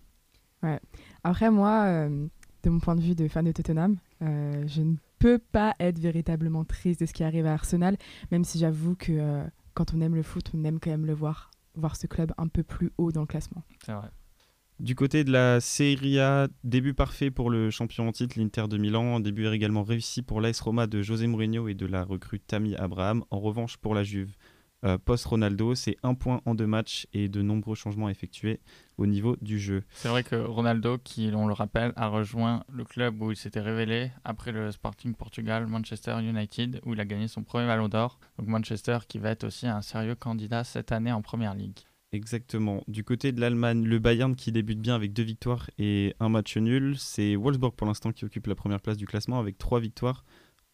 [0.62, 0.80] Ouais.
[1.22, 2.26] Après, moi, euh,
[2.62, 5.98] de mon point de vue de fan de Tottenham, euh, je ne peux pas être
[5.98, 7.96] véritablement triste de ce qui arrive à Arsenal,
[8.30, 11.14] même si j'avoue que euh, quand on aime le foot, on aime quand même le
[11.14, 13.62] voir, voir ce club un peu plus haut dans le classement.
[13.84, 14.10] C'est vrai.
[14.80, 18.78] Du côté de la Serie A, début parfait pour le champion en titre, l'Inter de
[18.78, 19.20] Milan.
[19.20, 23.22] Début également réussi pour l'AS Roma de José Mourinho et de la recrue Tammy Abraham.
[23.30, 24.34] En revanche, pour la Juve,
[24.84, 28.60] euh, post-Ronaldo, c'est un point en deux matchs et de nombreux changements effectués
[28.96, 29.82] au niveau du jeu.
[29.92, 33.60] C'est vrai que Ronaldo, qui, on le rappelle, a rejoint le club où il s'était
[33.60, 38.18] révélé après le Sporting Portugal, Manchester United, où il a gagné son premier ballon d'or.
[38.38, 41.78] Donc Manchester qui va être aussi un sérieux candidat cette année en Première Ligue.
[42.12, 42.82] Exactement.
[42.88, 46.56] Du côté de l'Allemagne, le Bayern qui débute bien avec deux victoires et un match
[46.56, 46.96] nul.
[46.98, 50.24] C'est Wolfsburg pour l'instant qui occupe la première place du classement avec trois victoires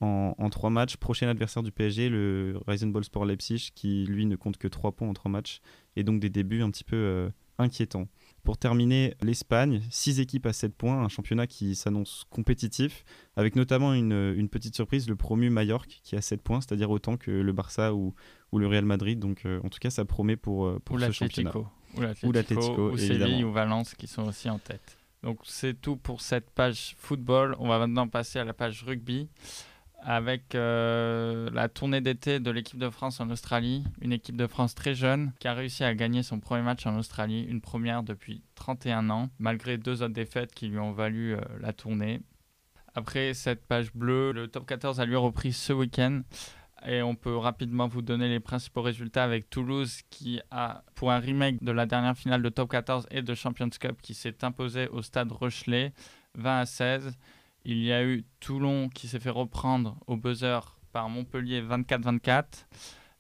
[0.01, 0.97] en, trois matchs.
[0.97, 2.61] Prochain adversaire du PSG, le
[3.03, 5.61] Sport Leipzig, qui lui ne compte que trois points en trois matchs.
[5.97, 8.09] Et donc des débuts un petit peu euh, inquiétants.
[8.45, 13.05] Pour terminer, l'Espagne, six équipes à 7 points, un championnat qui s'annonce compétitif,
[13.35, 17.31] avec notamment une, petite surprise, le promu Mallorca qui a 7 points, c'est-à-dire autant que
[17.31, 18.15] le Barça ou,
[18.53, 19.19] ou le Real Madrid.
[19.19, 21.53] Donc euh, en tout cas, ça promet pour, euh, pour ce championnat.
[21.97, 24.99] Ou l'Atlético, ou, Séville ou Valence qui sont aussi en tête.
[25.23, 27.57] Donc c'est tout pour cette page football.
[27.59, 29.29] On va maintenant passer à la page rugby
[30.09, 34.77] avec euh, la tournée d'été de l'équipe de France en Australie, une équipe de France
[34.77, 38.45] très jeune qui a réussi à gagner son premier match en Australie, une première depuis
[38.55, 42.21] 31 ans, malgré deux autres défaites qui lui ont valu euh, la tournée.
[42.95, 46.23] Après cette page bleue, le top 14 a lui repris ce week-end
[46.87, 51.19] et on peut rapidement vous donner les principaux résultats avec Toulouse qui a, pour un
[51.19, 54.87] remake de la dernière finale de top 14 et de Champions Cup, qui s'est imposé
[54.87, 55.93] au stade Rochelet
[56.37, 57.19] 20 à 16.
[57.69, 60.61] Il y a eu Toulon qui s'est fait reprendre au buzzer
[60.93, 62.65] par Montpellier 24-24.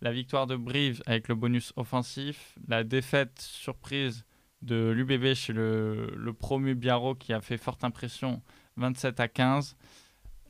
[0.02, 2.56] La victoire de Brive avec le bonus offensif.
[2.68, 4.24] La défaite surprise
[4.62, 8.40] de l'UBB chez le, promu Biarro qui a fait forte impression
[8.76, 9.76] 27 à 15.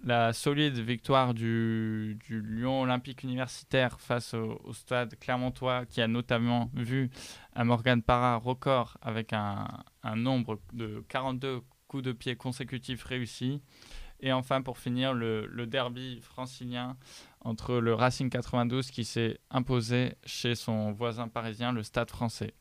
[0.04, 7.08] La solide victoire du, Lyon Olympique Universitaire face au, stade Clermontois qui a notamment vu
[7.54, 9.66] un Morgan Parra record avec un,
[10.02, 13.60] un nombre de 42 coups de pied consécutifs réussis.
[14.20, 16.96] Et enfin, pour finir, le, derby francilien
[17.40, 22.54] entre le Racing 92 qui s'est imposé chez son voisin parisien, le Stade français.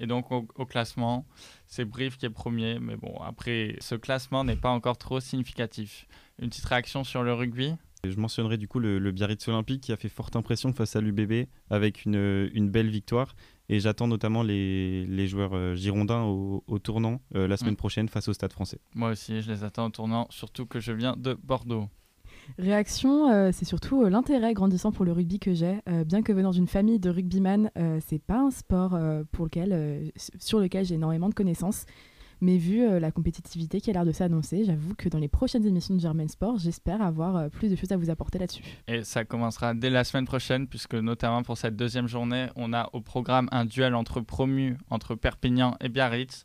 [0.00, 1.26] Et donc au, classement,
[1.66, 6.08] c'est Brive qui est premier, mais bon, après, ce classement n'est pas encore trop significatif.
[6.40, 7.74] Une petite réaction sur le rugby?
[8.02, 11.48] Je mentionnerai du coup le, Biarritz Olympique qui a fait forte impression face à l'UBB
[11.70, 13.34] avec une, une, belle victoire.
[13.68, 17.76] Et j'attends notamment les, les, joueurs euh, girondins au, au tournant euh, la semaine mm.
[17.76, 18.78] prochaine face au Stade français.
[18.94, 21.88] Moi aussi, je les attends au tournant, surtout que je viens de Bordeaux.
[22.58, 25.80] Réaction, euh, c'est surtout l'intérêt grandissant pour le rugby que j'ai.
[26.04, 27.70] bien que venant d'une famille de rugbyman,
[28.06, 28.98] c'est pas un sport
[29.32, 31.86] pour lequel, sur lequel j'ai énormément de connaissances.
[32.40, 35.66] Mais vu euh, la compétitivité qui a l'air de s'annoncer, j'avoue que dans les prochaines
[35.66, 38.62] émissions de Germain Sport, j'espère avoir euh, plus de choses à vous apporter là-dessus.
[38.88, 42.88] Et ça commencera dès la semaine prochaine, puisque notamment pour cette deuxième journée, on a
[42.92, 46.44] au programme un duel entre promus, entre Perpignan et Biarritz,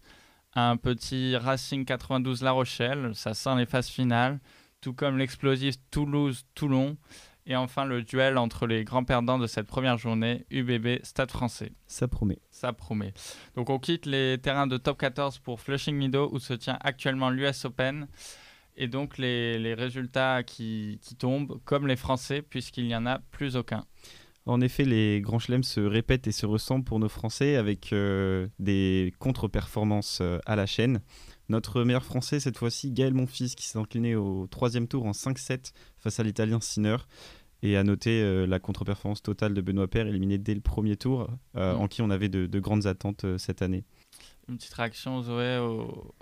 [0.56, 4.40] un petit Racing 92 La Rochelle, ça sent les phases finales,
[4.82, 6.98] tout comme l'explosif Toulouse-Toulon
[7.46, 11.72] et enfin, le duel entre les grands perdants de cette première journée, UBB Stade français.
[11.88, 12.40] Ça promet.
[12.52, 13.14] Ça promet.
[13.56, 17.30] Donc on quitte les terrains de top 14 pour Flushing Meadow où se tient actuellement
[17.30, 18.08] l'US Open.
[18.78, 23.20] Et donc les, les résultats qui, qui, tombent, comme les Français, puisqu'il n'y en a
[23.32, 23.84] plus aucun.
[24.46, 28.48] En effet, les grands chelems se répètent et se ressemblent pour nos Français avec euh,
[28.58, 31.02] des contre-performances euh, à la chaîne.
[31.50, 35.74] Notre meilleur Français, cette fois-ci, Gaël Monfils, qui s'est incliné au troisième tour en 5-7
[35.98, 36.98] face à l'Italien Sinner.
[37.62, 41.28] Et à noter euh, la contre-performance totale de Benoît Paire, éliminé dès le premier tour,
[41.58, 41.82] euh, mm.
[41.82, 43.84] en qui on avait de, grandes attentes euh, cette année.
[44.48, 45.60] Une petite réaction, Zoé,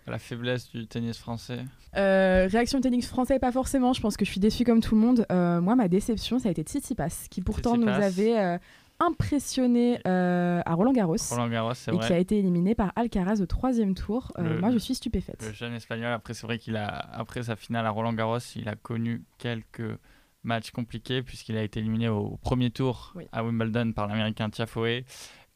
[0.08, 1.60] à la faiblesse du tennis français?
[1.94, 3.94] Réaction tennis français, pas forcément.
[3.94, 5.26] Je pense que je suis déçue comme tout le monde.
[5.30, 8.60] moi, ma déception, ça a été Tsitsipas, qui pourtant nous avait
[9.00, 13.94] impressionné à Roland Garros, Roland Garros et qui a été éliminé par Alcaraz au troisième
[13.94, 14.32] tour.
[14.38, 15.44] moi, je suis stupéfaite.
[15.46, 18.68] Le jeune espagnol, après, c'est vrai qu'il a, après sa finale à Roland Garros, il
[18.70, 19.98] a connu quelques
[20.44, 25.04] match compliqué puisqu'il a été éliminé au premier tour à Wimbledon par l'américain Tiafoe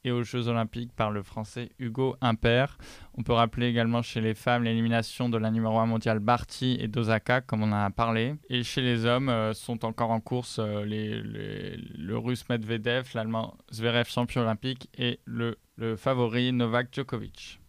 [0.04, 2.78] et aux Jeux Olympiques par le Français Hugo Imper.
[3.16, 6.88] On peut rappeler également chez les femmes l'élimination de la numéro 1 mondiale Barty et
[6.88, 8.36] d'Osaka, comme on en a parlé.
[8.50, 14.10] Et chez les hommes, euh, sont encore en course euh, le russe Medvedev, l'allemand Zverev
[14.10, 17.60] champion olympique et le, le favori Novak Djokovic.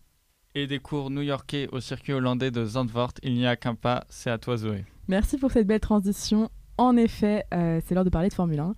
[0.55, 4.31] Et des cours new-yorkais au circuit hollandais de Zandvoort, il n'y a qu'un pas, c'est
[4.31, 4.85] à toi Zoé.
[5.09, 6.51] Merci pour cette belle transition.
[6.77, 8.75] En effet, euh, c'est l'heure de parler de Formule 1.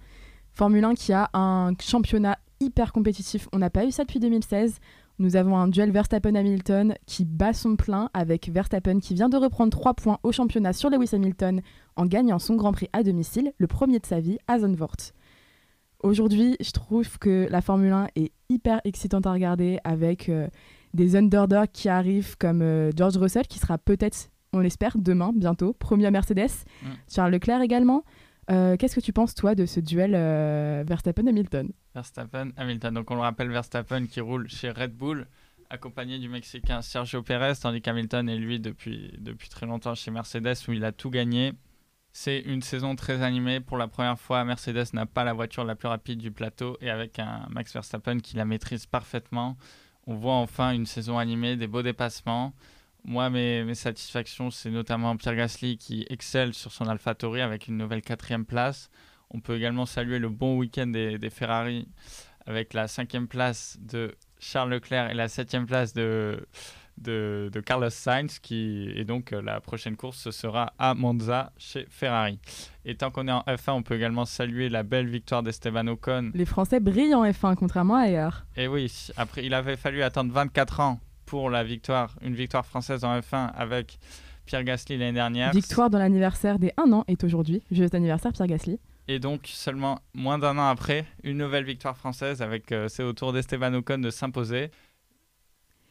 [0.52, 3.48] Formule 1 qui a un championnat hyper compétitif.
[3.52, 4.78] On n'a pas eu ça depuis 2016.
[5.18, 9.70] Nous avons un duel Verstappen-Hamilton qui bat son plein avec Verstappen qui vient de reprendre
[9.70, 11.60] 3 points au championnat sur Lewis Hamilton
[11.96, 14.96] en gagnant son Grand Prix à domicile, le premier de sa vie à Zandvoort.
[16.02, 20.48] Aujourd'hui, je trouve que la Formule 1 est hyper excitante à regarder avec euh,
[20.94, 25.72] des underdogs qui arrivent comme euh, George Russell qui sera peut-être on l'espère, demain, bientôt,
[25.72, 26.50] premier à Mercedes.
[26.82, 26.86] Mm.
[27.08, 28.04] Charles Leclerc également.
[28.50, 30.12] Euh, qu'est-ce que tu penses, toi, de ce duel
[30.86, 32.94] Verstappen-Hamilton Verstappen-Hamilton.
[32.94, 35.26] Donc, on le rappelle, Verstappen qui roule chez Red Bull,
[35.70, 40.56] accompagné du Mexicain Sergio Pérez, tandis qu'Hamilton est, lui, depuis, depuis très longtemps chez Mercedes,
[40.68, 41.52] où il a tout gagné.
[42.16, 43.58] C'est une saison très animée.
[43.58, 46.88] Pour la première fois, Mercedes n'a pas la voiture la plus rapide du plateau et
[46.88, 49.56] avec un Max Verstappen qui la maîtrise parfaitement,
[50.06, 52.54] on voit enfin une saison animée, des beaux dépassements.
[53.04, 57.76] Moi, mes, mes satisfactions, c'est notamment Pierre Gasly qui excelle sur son AlphaTauri avec une
[57.76, 58.88] nouvelle quatrième place.
[59.30, 61.86] On peut également saluer le bon week-end des, des Ferrari
[62.46, 66.46] avec la cinquième place de Charles Leclerc et la septième place de,
[66.98, 71.52] de, de, Carlos Sainz, qui et donc euh, la prochaine course ce sera à Monza
[71.56, 72.38] chez Ferrari.
[72.84, 76.30] Et tant qu'on est en F1, on peut également saluer la belle victoire d'Esteban Ocon.
[76.34, 78.46] Les Français brillent en F1, contrairement à ailleurs.
[78.56, 83.04] Et oui, après il avait fallu attendre 24 ans pour la victoire, une victoire française
[83.04, 83.98] en F1 avec
[84.46, 85.52] Pierre Gasly l'année dernière.
[85.52, 87.62] Victoire dans l'anniversaire des 1 an est aujourd'hui.
[87.70, 88.78] Joyeux anniversaire Pierre Gasly.
[89.06, 93.12] Et donc, seulement moins d'un an après, une nouvelle victoire française avec euh, c'est au
[93.12, 94.70] tour d'Esteban Ocon de s'imposer.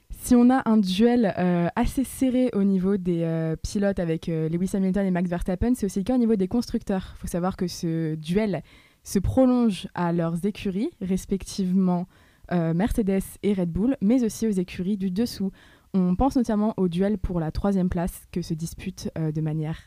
[0.10, 4.72] Si on a un duel euh, assez serré au niveau des euh, pilotes avec Lewis
[4.74, 7.14] Hamilton et Max Verstappen, c'est aussi le cas au niveau des constructeurs.
[7.18, 8.64] Il faut savoir que ce duel
[9.04, 12.08] se prolonge à leurs écuries, respectivement
[12.52, 15.52] euh, Mercedes et Red Bull, mais aussi aux écuries du dessous.
[15.96, 19.78] On pense notamment au duel pour la troisième place que se disputent euh, de manière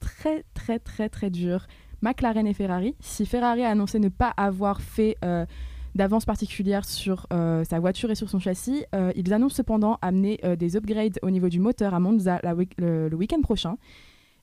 [0.00, 1.66] très très très très dure
[2.00, 2.96] McLaren et Ferrari.
[2.98, 5.46] Si Ferrari a annoncé ne pas avoir fait euh,
[5.94, 10.76] d'avance particulière sur euh, sa voiture et sur son châssis, ils annoncent cependant amener des
[10.76, 13.76] upgrades au niveau du moteur à Monza le, le week-end prochain.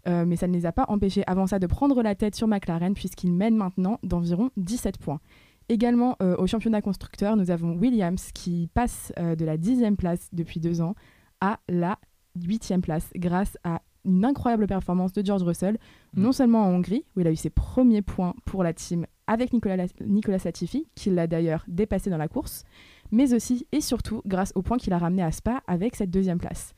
[0.05, 2.93] Mais ça ne les a pas empêchés avant ça de prendre la tête sur McLaren
[2.93, 5.19] puisqu'ils mènent maintenant d'environ 17 points.
[5.69, 10.29] Également euh, au championnat constructeur, nous avons Williams qui passe euh, de la 10e place
[10.33, 10.95] depuis deux ans
[11.41, 11.99] à la
[12.39, 15.77] 8e place grâce à une incroyable performance de George Russell,
[16.15, 16.21] Mm.
[16.23, 19.53] non seulement en Hongrie, où il a eu ses premiers points pour la team avec
[19.53, 22.63] Nicolas, La- Nicolas Latifi, qui l'a d'ailleurs dépassé dans la course,
[23.11, 26.39] mais aussi et surtout grâce au point qu'il a ramené à Spa avec cette deuxième
[26.39, 26.73] place.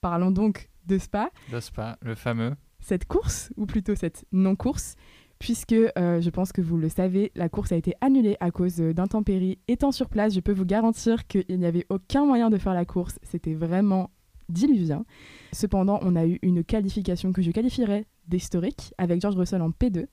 [0.00, 2.54] Parlons donc de Spa, Le Spa, le fameux.
[2.78, 4.94] cette course, ou plutôt cette non-course,
[5.38, 8.80] puisque euh, je pense que vous le savez, la course a été annulée à cause
[8.80, 9.58] euh, d'intempéries.
[9.68, 12.84] Étant sur place, je peux vous garantir qu'il n'y avait aucun moyen de faire la
[12.84, 14.10] course, c'était vraiment
[14.48, 15.04] diluvien.
[15.52, 20.06] Cependant, on a eu une qualification que je qualifierais d'historique, avec George Russell en P2.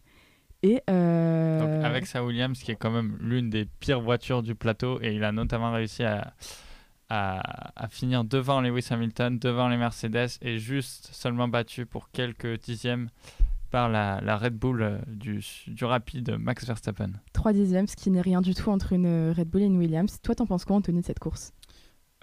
[0.63, 4.99] Et euh, avec sa Williams, qui est quand même l'une des pires voitures du plateau,
[5.01, 6.33] et il a notamment réussi à,
[7.09, 12.61] à, à finir devant Lewis Hamilton, devant les Mercedes, et juste seulement battu pour quelques
[12.61, 13.09] dixièmes
[13.75, 17.11] par la, la Red Bull euh, du, du rapide Max Verstappen.
[17.33, 20.17] 3 dixièmes, ce qui n'est rien du tout entre une Red Bull et une Williams.
[20.23, 21.51] Toi, t'en penses quoi, Anthony, de cette course?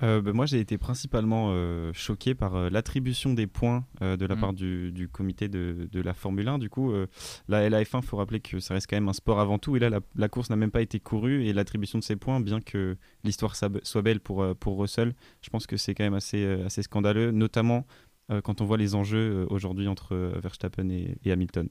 [0.02, 4.24] Euh, bah, moi, j'ai été principalement euh, choqué par euh, l'attribution des points euh, de
[4.24, 4.40] la Mm.
[4.40, 6.58] part du, du comité de, de la Formule 1.
[6.58, 7.06] Du coup, euh,
[7.48, 9.76] la LAF1, il faut rappeler que ça reste quand même un sport avant tout.
[9.76, 11.44] Et là, la, la course n'a même pas été courue.
[11.44, 15.12] Et l'attribution de ces points, bien que l'histoire soit belle pour, euh, pour Russell,
[15.42, 18.76] je pense que c'est quand même assez, euh, assez scandaleux, notamment euh, quand on voit
[18.76, 21.68] les enjeux euh, aujourd'hui entre euh, Verstappen et, Hamilton.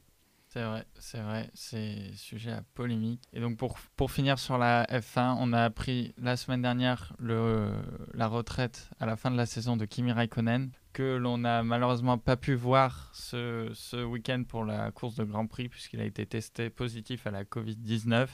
[0.48, 3.24] C'est vrai, c'est vrai, c'est sujet à polémique.
[3.32, 8.28] Et donc pour, pour finir sur la F1, on a appris la semaine dernière la
[8.28, 12.36] retraite à la fin de la saison de Kimi Raikkonen, que l'on n'a malheureusement pas
[12.36, 16.70] pu voir ce, ce week-end pour la course de Grand Prix, puisqu'il a été testé
[16.70, 18.28] positif à la Covid-19.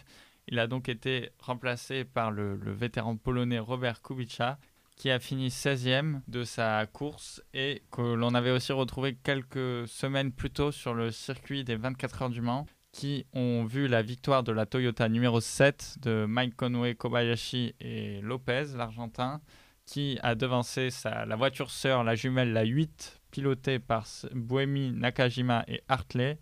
[0.47, 4.57] Il a donc été remplacé par le vétéran polonais Robert Kubica,
[4.97, 10.31] qui a fini 16e de sa course et que l'on avait aussi retrouvé quelques semaines
[10.31, 14.41] plus tôt sur le circuit des 24 heures du Mans qui ont vu la victoire
[14.41, 19.39] de la Toyota numéro 7 de Mike Conway, Kobayashi et Lopez, l'Argentin,
[19.85, 25.83] qui a devancé la voiture sœur, la jumelle, la 8, pilotée par Buemi, Nakajima et
[25.87, 26.39] Hartley.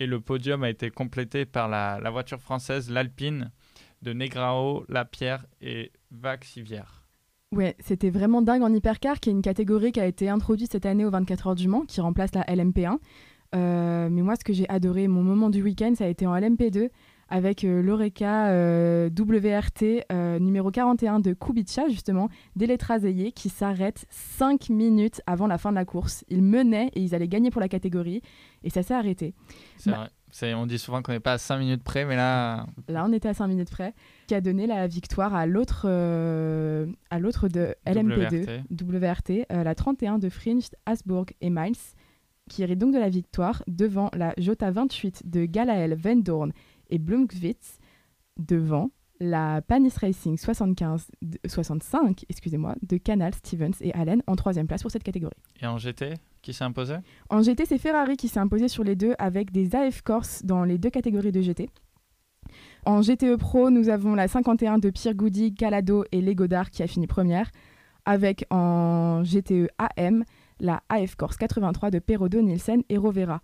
[0.00, 3.52] Et le podium a été complété par la, la voiture française, l'Alpine,
[4.02, 7.01] de Negrao, Lapierre et Vaxivière.
[7.52, 10.86] Ouais, c'était vraiment dingue en hypercar, qui est une catégorie qui a été introduite cette
[10.86, 12.96] année aux 24 heures du Mans, qui remplace la LMP1.
[13.54, 16.34] Euh, mais moi, ce que j'ai adoré, mon moment du week-end, ça a été en
[16.34, 16.88] LMP2
[17.28, 20.06] avec euh, l'Oreca euh, WRT
[20.40, 22.98] numéro 41 de Kubica, justement, d'Eletra
[23.34, 26.24] qui s'arrête 5 minutes avant la fin de la course.
[26.28, 28.22] Ils menaient et ils allaient gagner pour la catégorie,
[28.64, 29.34] et ça s'est arrêté.
[29.76, 30.08] C'est Bah- vrai.
[30.42, 33.28] On dit souvent qu'on n'est pas à 5 minutes près, mais là, Là, on était
[33.28, 33.92] à 5 minutes près,
[34.26, 39.74] qui a donné la victoire à l'autre euh, à l'autre de LMP2, WRT, euh, la
[39.74, 41.74] 31 de Fringe, Asburg et Miles,
[42.48, 46.52] qui hérite donc de la victoire devant la Jota 28 de Galael Vendorn
[46.90, 47.78] et Blomqvist,
[48.38, 54.66] devant la Panis Racing 75, de- 65 excusez-moi, de Canal, Stevens et Allen en troisième
[54.66, 55.36] place pour cette catégorie.
[55.60, 56.96] et en GT, qui s'est imposé
[57.30, 60.64] En GT, c'est Ferrari qui s'est imposé sur les deux avec des AF Corse dans
[60.64, 61.70] les deux catégories de GT.
[62.84, 66.86] En GTE Pro, nous avons la 51 de Pierre Goody, Calado et Legodard qui a
[66.86, 67.50] fini première,
[68.04, 70.24] avec en GTE AM
[70.60, 73.40] la AF Corse 83 de Perodo, Nielsen et Rovera.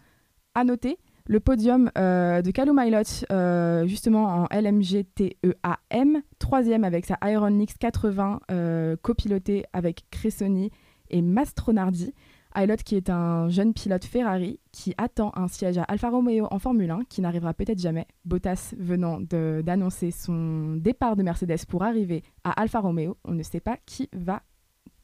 [0.55, 7.18] À noter, Le podium euh, de Calum Milot, euh, justement en LMGTEAM, troisième avec sa
[7.24, 10.70] Iron Nix 80, euh, copiloté avec Cressoni
[11.11, 12.14] et Mastronardi.
[12.57, 16.59] Ilot qui est un jeune pilote Ferrari qui attend un siège à Alfa Romeo en
[16.59, 18.07] Formule 1 qui n'arrivera peut-être jamais.
[18.24, 23.61] Bottas venant d'annoncer son départ de Mercedes pour arriver à Alfa Romeo, on ne sait
[23.61, 24.42] pas qui va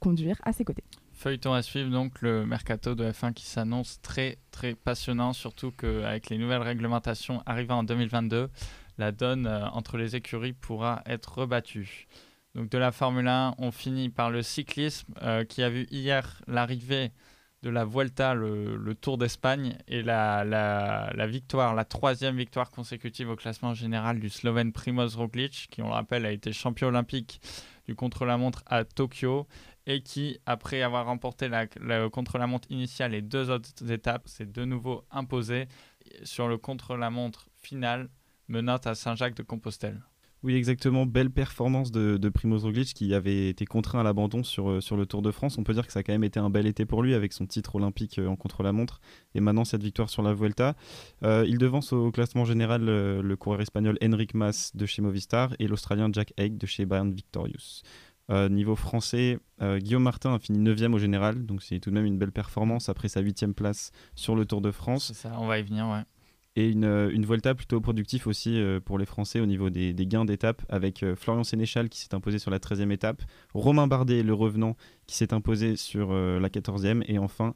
[0.01, 0.85] conduire à ses côtés.
[1.13, 6.29] Feuilleton à suivre donc le mercato de F1 qui s'annonce très très passionnant, surtout qu'avec
[6.29, 8.51] les nouvelles réglementations arrivant en 2022,
[8.99, 12.07] la donne euh, entre les écuries pourra être rebattue.
[12.55, 16.43] Donc de la Formule 1, on finit par le cyclisme euh, qui a vu hier
[16.47, 17.13] l'arrivée
[17.65, 23.73] de la Vuelta, le, Tour d'Espagne, et la, victoire, la troisième victoire consécutive au classement
[23.73, 27.41] général du Slovène Primoz Roglic, qui on le rappelle a été champion olympique
[27.87, 29.47] du contre-la-montre à Tokyo
[29.87, 31.67] et qui, après avoir remporté la,
[32.11, 35.67] contre-la-montre initiale et deux autres étapes, s'est de nouveau imposé
[36.23, 38.11] sur le contre-la-montre final
[38.47, 40.03] menant à Saint-Jacques de Compostelle.
[40.45, 41.07] Oui, exactement.
[41.07, 45.07] Belle performance de, Primoz Roglic qui avait été contraint à l'abandon sur, euh, sur le
[45.07, 45.57] Tour de France.
[45.57, 47.33] On peut dire que ça a quand même été un bel été pour lui avec
[47.33, 49.01] son titre olympique euh, en contre-la-montre
[49.35, 50.77] et maintenant cette victoire sur la Vuelta.
[51.23, 55.67] Euh, il devance au classement général le coureur espagnol Enric Mas de chez Movistar et
[55.67, 57.81] l'Australien Jack Haig de chez Bayern Victorious.
[58.51, 62.19] niveau français, Guillaume Martin a fini 9e au général, donc c'est tout de même une
[62.19, 65.13] belle performance après sa 8e place sur le Tour de France.
[65.15, 66.03] Ça, on va y venir, ouais
[66.57, 69.95] et une, euh, une Volta plutôt productif aussi euh, pour les Français au niveau des,
[70.07, 73.23] gains d'étape avec euh, Florian Sénéchal qui s'est imposé sur la 13e étape,
[73.55, 74.77] Romain Bardet, le revenant,
[75.07, 77.55] qui s'est imposé sur la 14e et enfin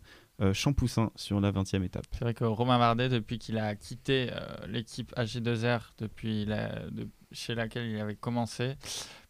[0.52, 2.04] Champoussin sur la 20e étape.
[2.12, 4.30] C'est vrai que Romain Bardet, depuis qu'il a quitté
[4.68, 6.46] l'équipe AG2R, depuis
[7.32, 8.74] chez laquelle il avait commencé,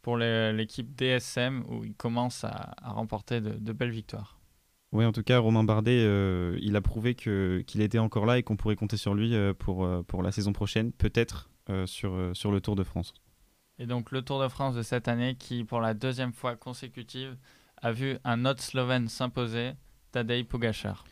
[0.03, 4.38] pour l'équipe DSM où il commence à, remporter de belles victoires.
[4.93, 8.43] Oui, en tout cas, Romain Bardet, euh, il a prouvé qu'il était encore là et
[8.43, 11.51] qu'on pourrait compter sur lui euh, pour, euh, pour la saison prochaine, peut-être
[11.85, 13.13] sur, sur le Tour de France.
[13.79, 17.37] Et donc le Tour de France de cette année qui, pour la deuxième fois consécutive,
[17.83, 19.73] a vu un autre Slovène s'imposer,
[20.11, 21.05] Tadej Pogacar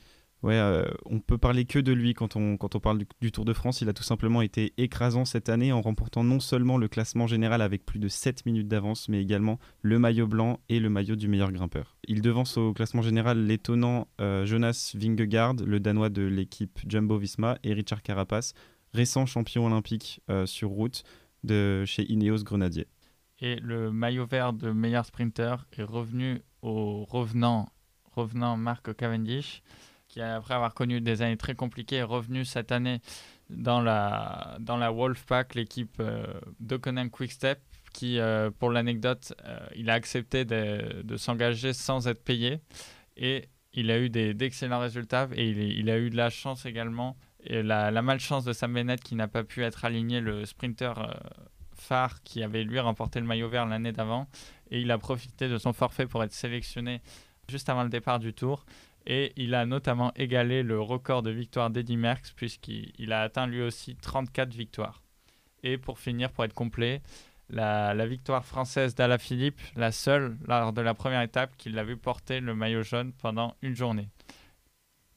[0.42, 3.44] ouais, euh, on peut parler que de lui quand on, quand on parle du, Tour
[3.44, 3.80] de France.
[3.80, 7.62] Il a tout simplement été écrasant cette année en remportant non seulement le classement général
[7.62, 11.28] avec plus de 7 minutes d'avance, mais également le maillot blanc et le maillot du
[11.28, 11.96] meilleur grimpeur.
[12.08, 17.58] Il devance au classement général l'étonnant euh, Jonas Vingegaard, le Danois de l'équipe Jumbo Visma,
[17.62, 18.54] et Richard Carapace,
[18.94, 21.02] récent champion olympique euh, sur route
[21.44, 22.86] de chez Ineos Grenadier.
[23.38, 27.68] Et le maillot vert de meilleur sprinter est revenu au revenant,
[28.14, 29.62] revenant Marc Cavendish
[30.16, 33.00] qui après avoir connu des années très compliquées est revenu cette année
[33.50, 36.24] dans la, dans la Wolfpack, l'équipe euh,
[36.58, 37.60] d'Oconan Quickstep,
[37.92, 42.60] qui, euh, pour l'anecdote, euh, il a accepté de, de s'engager sans être payé.
[43.18, 47.18] Et il a eu d'excellents résultats et il, a eu de la chance également.
[47.44, 50.94] Et la, la malchance de Sam Bennett qui n'a pas pu être aligné, le sprinter
[51.74, 54.28] phare qui avait lui remporté le maillot vert l'année d'avant.
[54.70, 57.02] Et il a profité de son forfait pour être sélectionné
[57.48, 58.64] juste avant le départ du tour.
[59.06, 63.62] Et il a notamment égalé le record de victoires d'Eddie Merckx, puisqu'il a atteint lui
[63.62, 65.02] aussi 34 victoires.
[65.62, 67.02] Et pour finir, pour être complet,
[67.48, 72.40] la, victoire française d'Alaphilippe, la seule lors de la première étape qu'il a vu porter
[72.40, 74.08] le maillot jaune pendant une journée.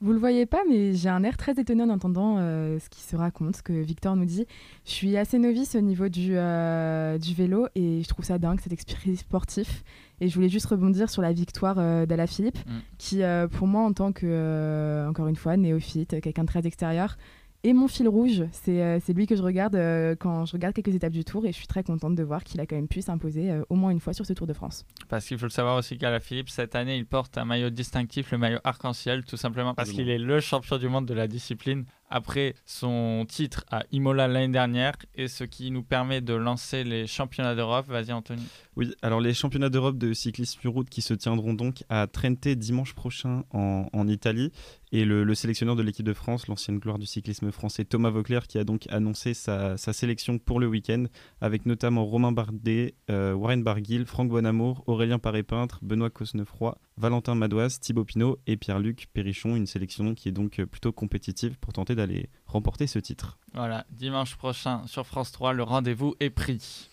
[0.02, 3.02] Vous le voyez pas, mais j'ai un air très étonné en entendant euh, ce qui
[3.02, 4.46] se raconte, ce que Victor nous dit.
[4.86, 8.60] Je suis assez novice au niveau du, euh, du vélo et je trouve ça dingue,
[8.60, 9.84] cet esprit sportif.
[10.22, 12.78] Et je voulais juste rebondir sur la victoire euh, d'Alaphilippe, mm.
[12.96, 13.20] qui,
[13.52, 17.18] pour moi, en tant que, encore une fois, néophyte, quelqu'un de très extérieur,
[17.62, 20.94] et mon fil rouge, c'est euh, lui que je regarde euh, quand je regarde quelques
[20.94, 23.02] étapes du Tour et je suis très contente de voir qu'il a quand même pu
[23.02, 24.86] s'imposer euh, au moins une fois sur ce Tour de France.
[25.10, 27.68] Parce qu'il faut le savoir aussi qu'à la Philippe, cette année, il porte un maillot
[27.68, 31.28] distinctif, le maillot arc-en-ciel, tout simplement parce qu'il est le champion du monde de la
[31.28, 36.82] discipline après son titre à Imola l'année dernière et ce qui nous permet de lancer
[36.82, 37.86] les championnats d'Europe.
[37.88, 38.42] Vas-y Anthony.
[38.76, 42.48] Oui, alors les championnats d'Europe de cyclisme sur route qui se tiendront donc à Trente
[42.48, 44.50] dimanche prochain en, en Italie
[44.92, 48.58] et le, sélectionneur de l'équipe de France, l'ancienne gloire du cyclisme français Thomas Vauclair, qui
[48.58, 51.04] a donc annoncé sa, sélection pour le week-end,
[51.40, 57.78] avec notamment Romain Bardet, euh, Warren Barguil, Franck Bonamour, Aurélien Paré-Peintre, Benoît Cosnefroy, Valentin Madoise,
[57.78, 59.54] Thibaut Pinot et Pierre-Luc Perrichon.
[59.54, 63.38] Une sélection qui est donc plutôt compétitive pour tenter d'aller remporter ce titre.
[63.54, 66.88] Voilà, dimanche prochain sur France 3, le rendez-vous est pris.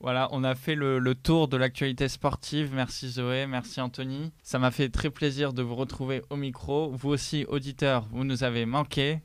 [0.00, 2.70] Voilà, on a fait le, tour de l'actualité sportive.
[2.72, 4.32] Merci Zoé, merci Anthony.
[4.42, 6.90] Ça m'a fait très plaisir de vous retrouver au micro.
[6.90, 9.20] Vous aussi, auditeurs, vous nous avez manqué.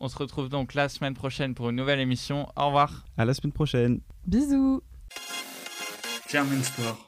[0.00, 2.48] On se retrouve donc la semaine prochaine pour une nouvelle émission.
[2.56, 3.04] Au revoir.
[3.16, 4.00] À la semaine prochaine.
[4.26, 4.82] Bisous.
[6.28, 7.05] German Sport.